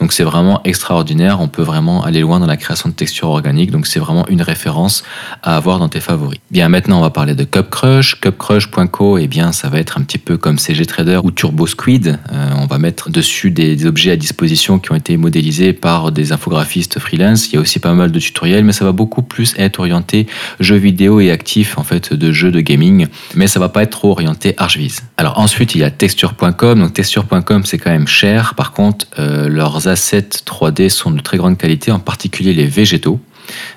Donc 0.00 0.12
c'est 0.12 0.24
vraiment 0.24 0.60
extraordinaire. 0.64 1.40
On 1.40 1.48
peut 1.48 1.62
vraiment 1.62 2.04
aller 2.04 2.20
loin 2.20 2.40
dans 2.40 2.46
la 2.46 2.56
création 2.56 2.88
de 2.88 2.94
textures 2.94 3.28
organiques. 3.28 3.70
Donc 3.70 3.86
c'est 3.86 4.00
vraiment 4.00 4.26
une 4.28 4.42
référence 4.42 5.02
à 5.42 5.56
avoir 5.56 5.78
dans 5.78 5.88
tes 5.88 6.00
favoris. 6.00 6.38
Bien 6.50 6.68
maintenant 6.68 6.98
on 6.98 7.02
va 7.02 7.10
parler 7.10 7.34
de 7.34 7.44
CupCrush. 7.44 8.20
CupCrush.co, 8.20 9.18
et 9.18 9.24
eh 9.24 9.28
bien 9.28 9.52
ça 9.52 9.68
va 9.68 9.75
être 9.78 9.98
un 9.98 10.02
petit 10.02 10.18
peu 10.18 10.36
comme 10.36 10.58
CG 10.58 10.86
Trader 10.86 11.20
ou 11.24 11.30
Turbo 11.30 11.66
Squid. 11.66 12.18
Euh, 12.32 12.50
on 12.58 12.66
va 12.66 12.78
mettre 12.78 13.10
dessus 13.10 13.50
des, 13.50 13.86
objets 13.86 14.12
à 14.12 14.16
disposition 14.16 14.78
qui 14.78 14.92
ont 14.92 14.94
été 14.94 15.16
modélisés 15.16 15.72
par 15.72 16.12
des 16.12 16.32
infographistes 16.32 16.98
freelance. 16.98 17.48
Il 17.48 17.54
y 17.54 17.58
a 17.58 17.60
aussi 17.60 17.78
pas 17.78 17.92
mal 17.94 18.10
de 18.10 18.18
tutoriels, 18.18 18.64
mais 18.64 18.72
ça 18.72 18.84
va 18.84 18.92
beaucoup 18.92 19.22
plus 19.22 19.54
être 19.58 19.80
orienté 19.80 20.26
jeux 20.60 20.76
vidéo 20.76 21.20
et 21.20 21.30
actifs 21.30 21.78
en 21.78 21.84
fait 21.84 22.12
de 22.12 22.32
jeux 22.32 22.50
de 22.50 22.60
gaming. 22.60 23.06
Mais 23.34 23.46
ça 23.46 23.60
va 23.60 23.68
pas 23.68 23.82
être 23.82 23.90
trop 23.90 24.10
orienté 24.10 24.54
ArchViz. 24.56 25.02
Alors 25.16 25.38
ensuite 25.38 25.74
il 25.74 25.80
y 25.80 25.84
a 25.84 25.90
texture.com. 25.90 26.78
Donc 26.78 26.92
texture.com 26.94 27.64
c'est 27.64 27.78
quand 27.78 27.90
même 27.90 28.08
cher. 28.08 28.54
Par 28.54 28.72
contre 28.72 29.06
euh, 29.18 29.48
leurs 29.48 29.88
assets 29.88 30.28
3D 30.44 30.88
sont 30.88 31.10
de 31.10 31.20
très 31.20 31.36
grande 31.36 31.58
qualité, 31.58 31.92
en 31.92 32.00
particulier 32.00 32.54
les 32.54 32.66
végétaux. 32.66 33.20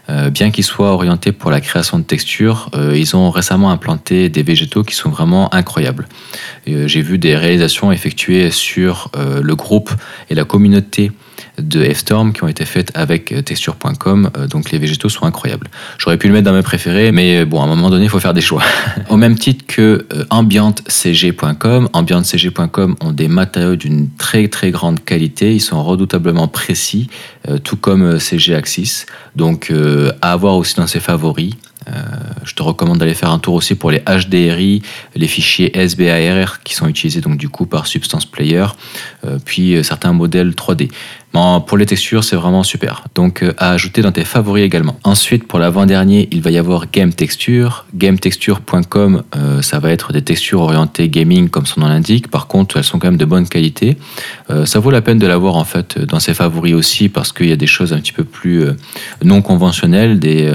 Euh, 0.10 0.30
bien 0.30 0.52
qu'ils 0.52 0.64
soient 0.64 0.92
orientés 0.92 1.32
pour 1.32 1.52
la 1.52 1.62
création 1.62 2.00
de 2.00 2.04
textures, 2.04 2.70
euh, 2.76 2.98
ils 2.98 3.16
ont 3.16 3.30
récemment 3.30 3.72
implanté 3.72 4.30
des 4.30 4.44
végétaux 4.44 4.84
qui 4.84 4.96
sont 4.96 5.10
vraiment 5.10 5.54
incroyables. 5.54 6.08
Euh, 6.68 6.88
j'ai 6.88 7.02
vu 7.02 7.18
des 7.18 7.36
réalisations 7.36 7.92
effectuées 7.92 8.52
sur 8.52 9.12
le 9.16 9.56
groupe 9.56 9.92
et 10.30 10.36
la 10.36 10.46
communauté 10.46 11.12
de 11.58 11.84
F-Storm 11.84 12.34
qui 12.34 12.44
ont 12.44 12.48
été 12.48 12.66
faites 12.66 12.92
avec 12.96 13.34
texture.com. 13.46 14.30
Donc 14.50 14.72
les 14.72 14.78
végétaux 14.78 15.10
sont 15.10 15.26
incroyables. 15.26 15.68
J'aurais 15.98 16.18
pu 16.18 16.28
le 16.28 16.34
mettre 16.34 16.46
dans 16.46 16.54
mes 16.54 16.62
préférés, 16.62 17.12
mais 17.12 17.46
bon, 17.46 17.62
à 17.62 17.64
un 17.64 17.68
moment 17.68 17.90
donné, 17.90 18.06
il 18.06 18.10
faut 18.10 18.20
faire 18.20 18.34
des 18.34 18.42
choix. 18.42 18.64
Au 19.10 19.18
même 19.18 19.38
titre 19.38 19.66
que 19.68 20.08
ambiantecg.com, 20.30 21.90
ambiantecg.com 21.94 22.96
ont 23.02 23.12
des 23.12 23.28
matériaux 23.28 23.76
d'une 23.76 24.10
très 24.18 24.48
très 24.48 24.72
grande 24.72 25.04
qualité. 25.04 25.54
Ils 25.54 25.62
sont 25.62 25.84
redoutablement 25.84 26.48
précis, 26.48 27.10
tout 27.64 27.78
comme 27.78 28.20
CG 28.20 28.56
Axis. 28.56 29.06
Donc 29.36 29.72
à 30.22 30.32
avoir 30.32 30.56
aussi 30.56 30.76
dans 30.76 30.88
ses 30.88 31.00
favoris. 31.00 31.56
Euh, 31.88 31.92
je 32.44 32.54
te 32.56 32.62
recommande 32.62 32.98
d'aller 32.98 33.14
faire 33.14 33.32
un 33.32 33.40
tour 33.40 33.54
aussi 33.56 33.76
pour 33.76 33.92
les 33.92 34.00
HDRI, 34.00 34.82
les 35.16 35.28
fichiers 35.28 35.72
SBARR 35.76 36.62
qui 36.64 36.76
sont 36.76 36.88
utilisés 36.88 37.22
donc 37.22 37.38
du 37.38 37.50
coup 37.50 37.66
par 37.66 37.88
Substance 37.88 38.26
Player, 38.26 38.66
euh, 39.26 39.40
puis 39.44 39.76
euh, 39.76 39.84
certains 39.84 40.14
modèles 40.14 40.52
3D. 40.52 40.92
Pour 41.32 41.78
les 41.78 41.86
textures, 41.86 42.24
c'est 42.24 42.36
vraiment 42.36 42.64
super. 42.64 43.04
Donc 43.16 43.46
à 43.58 43.72
ajouter 43.72 44.02
dans 44.02 44.12
tes 44.12 44.26
favoris 44.26 44.64
également. 44.64 45.00
Ensuite, 45.04 45.48
pour 45.48 45.60
l'avant-dernier, 45.60 46.28
il 46.32 46.42
va 46.42 46.52
y 46.52 46.58
avoir 46.58 46.90
Game 46.92 47.14
Texture. 47.14 47.86
GameTexture.com, 47.96 49.24
ça 49.62 49.80
va 49.80 49.92
être 49.92 50.12
des 50.12 50.22
textures 50.22 50.62
orientées 50.62 51.10
gaming 51.10 51.50
comme 51.50 51.66
son 51.66 51.82
nom 51.82 51.88
l'indique. 51.88 52.30
Par 52.30 52.48
contre, 52.48 52.78
elles 52.78 52.84
sont 52.84 53.00
quand 53.00 53.08
même 53.08 53.18
de 53.18 53.26
bonne 53.26 53.48
qualité. 53.48 53.98
ça 54.66 54.80
vaut 54.80 54.92
la 54.92 55.02
peine 55.02 55.20
de 55.20 55.28
l'avoir 55.28 55.56
en 55.56 55.64
fait 55.64 56.00
dans 56.00 56.20
ses 56.20 56.34
favoris 56.34 56.74
aussi 56.74 57.10
parce 57.10 57.32
qu'il 57.32 57.50
y 57.50 57.54
a 57.54 57.58
des 57.58 57.68
choses 57.68 57.94
un 57.94 58.00
petit 58.00 58.14
peu 58.14 58.24
plus 58.24 58.66
non 59.24 59.42
conventionnelles, 59.42 60.20
des, 60.20 60.52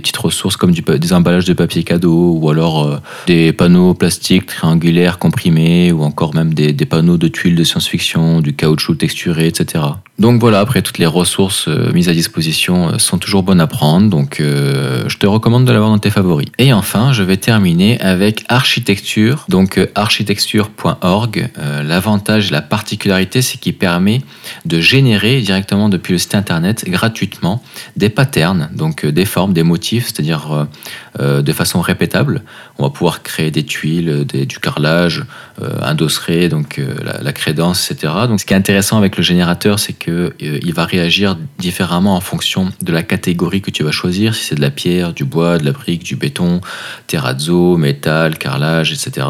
petites 0.00 0.16
ressources 0.16 0.56
comme 0.56 0.72
des 0.72 1.12
emballages 1.12 1.44
de 1.44 1.52
papier 1.52 1.82
cadeau 1.82 2.38
ou 2.40 2.50
alors 2.50 2.84
euh, 2.84 2.96
des 3.26 3.52
panneaux 3.52 3.94
plastiques 3.94 4.46
triangulaires 4.46 5.18
comprimés 5.18 5.92
ou 5.92 6.02
encore 6.02 6.34
même 6.34 6.54
des, 6.54 6.72
des 6.72 6.86
panneaux 6.86 7.16
de 7.16 7.28
tuiles 7.28 7.56
de 7.56 7.64
science-fiction, 7.64 8.40
du 8.40 8.54
caoutchouc 8.54 8.96
etc. 9.28 9.84
Donc 10.18 10.40
voilà, 10.40 10.60
après 10.60 10.82
toutes 10.82 10.98
les 10.98 11.06
ressources 11.06 11.68
euh, 11.68 11.92
mises 11.92 12.08
à 12.08 12.12
disposition 12.12 12.90
euh, 12.90 12.98
sont 12.98 13.18
toujours 13.18 13.42
bonnes 13.42 13.60
à 13.60 13.66
prendre, 13.66 14.10
donc 14.10 14.40
je 14.40 15.16
te 15.16 15.26
recommande 15.26 15.64
de 15.64 15.72
l'avoir 15.72 15.90
dans 15.90 15.98
tes 15.98 16.10
favoris. 16.10 16.48
Et 16.58 16.72
enfin, 16.72 17.12
je 17.12 17.22
vais 17.22 17.36
terminer 17.36 18.00
avec 18.00 18.44
architecture, 18.48 19.44
donc 19.48 19.80
architecture.org. 19.94 21.50
L'avantage, 21.82 22.50
la 22.50 22.62
particularité, 22.62 23.42
c'est 23.42 23.58
qu'il 23.58 23.74
permet 23.74 24.22
de 24.64 24.80
générer 24.80 25.40
directement 25.40 25.88
depuis 25.88 26.12
le 26.12 26.18
site 26.18 26.34
internet 26.34 26.84
gratuitement 26.88 27.62
des 27.96 28.08
patterns, 28.08 28.68
donc 28.72 29.04
des 29.06 29.24
formes, 29.24 29.52
des 29.52 29.62
motifs 29.62 29.80
c'est-à-dire 29.98 30.52
euh, 30.52 30.64
euh, 31.09 31.09
de 31.18 31.52
façon 31.52 31.80
répétable. 31.80 32.42
On 32.78 32.84
va 32.84 32.90
pouvoir 32.90 33.22
créer 33.22 33.50
des 33.50 33.64
tuiles, 33.64 34.24
du 34.24 34.58
carrelage, 34.58 35.24
euh, 35.60 35.68
un 35.82 35.94
dosseret, 35.94 36.48
donc 36.48 36.80
la, 37.02 37.32
crédence, 37.32 37.90
etc. 37.90 38.12
Donc 38.28 38.40
ce 38.40 38.46
qui 38.46 38.54
est 38.54 38.56
intéressant 38.56 38.98
avec 38.98 39.16
le 39.16 39.22
générateur, 39.22 39.78
c'est 39.78 39.92
qu'il 39.92 40.72
va 40.74 40.84
réagir 40.84 41.36
différemment 41.58 42.16
en 42.16 42.20
fonction 42.20 42.70
de 42.80 42.92
la 42.92 43.02
catégorie 43.02 43.60
que 43.60 43.70
tu 43.70 43.82
vas 43.82 43.90
choisir, 43.90 44.34
si 44.34 44.44
c'est 44.44 44.54
de 44.54 44.60
la 44.60 44.70
pierre, 44.70 45.12
du 45.12 45.24
bois, 45.24 45.58
de 45.58 45.64
la 45.64 45.72
brique, 45.72 46.02
du 46.02 46.16
béton, 46.16 46.60
terrazzo, 47.06 47.76
métal, 47.76 48.38
carrelage, 48.38 48.92
etc 48.92 49.26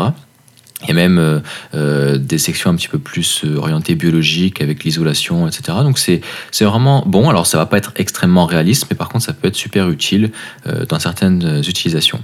et 0.88 0.92
même 0.92 1.18
euh, 1.18 1.40
euh, 1.74 2.18
des 2.18 2.38
sections 2.38 2.70
un 2.70 2.74
petit 2.74 2.88
peu 2.88 2.98
plus 2.98 3.42
euh, 3.44 3.56
orientées 3.56 3.94
biologiques 3.94 4.62
avec 4.62 4.84
l'isolation, 4.84 5.46
etc. 5.46 5.78
Donc 5.82 5.98
c'est 5.98 6.20
vraiment 6.60 7.02
bon. 7.06 7.28
Alors 7.28 7.46
ça 7.46 7.58
va 7.58 7.66
pas 7.66 7.78
être 7.78 7.92
extrêmement 7.96 8.46
réaliste, 8.46 8.86
mais 8.90 8.96
par 8.96 9.08
contre 9.08 9.24
ça 9.24 9.32
peut 9.32 9.48
être 9.48 9.56
super 9.56 9.90
utile 9.90 10.30
dans 10.88 10.98
certaines 10.98 11.62
utilisations. 11.66 12.22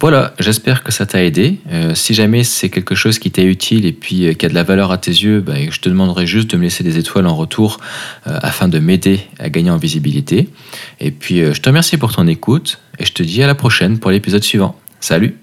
Voilà, 0.00 0.32
j'espère 0.38 0.84
que 0.84 0.92
ça 0.92 1.06
t'a 1.06 1.24
aidé. 1.24 1.58
si 1.94 2.14
jamais 2.14 2.44
c'est 2.44 2.68
quelque 2.68 2.94
chose 2.94 3.18
qui 3.18 3.30
t'est 3.30 3.44
utile 3.44 3.84
et 3.84 3.92
puis 3.92 4.34
qui 4.36 4.46
a 4.46 4.48
de 4.48 4.54
la 4.54 4.62
valeur 4.62 4.92
à 4.92 4.98
tes 4.98 5.10
yeux, 5.10 5.40
bah, 5.40 5.54
je 5.70 5.80
te 5.80 5.88
demanderai 5.88 6.26
juste 6.26 6.50
de 6.50 6.56
me 6.56 6.62
laisser 6.62 6.84
des 6.84 6.98
étoiles 6.98 7.26
en 7.26 7.34
retour 7.34 7.80
afin 8.24 8.68
de 8.68 8.78
m'aider 8.78 9.20
à 9.38 9.50
gagner 9.50 9.70
en 9.70 9.76
visibilité. 9.76 10.48
Et 11.00 11.10
puis 11.10 11.38
je 11.38 11.60
te 11.60 11.68
remercie 11.68 11.96
pour 11.96 12.14
ton 12.14 12.26
écoute 12.26 12.78
et 12.98 13.04
je 13.04 13.12
te 13.12 13.22
dis 13.22 13.42
à 13.42 13.46
la 13.46 13.54
prochaine 13.54 13.98
pour 13.98 14.10
l'épisode 14.10 14.44
suivant. 14.44 14.78
Salut 15.00 15.38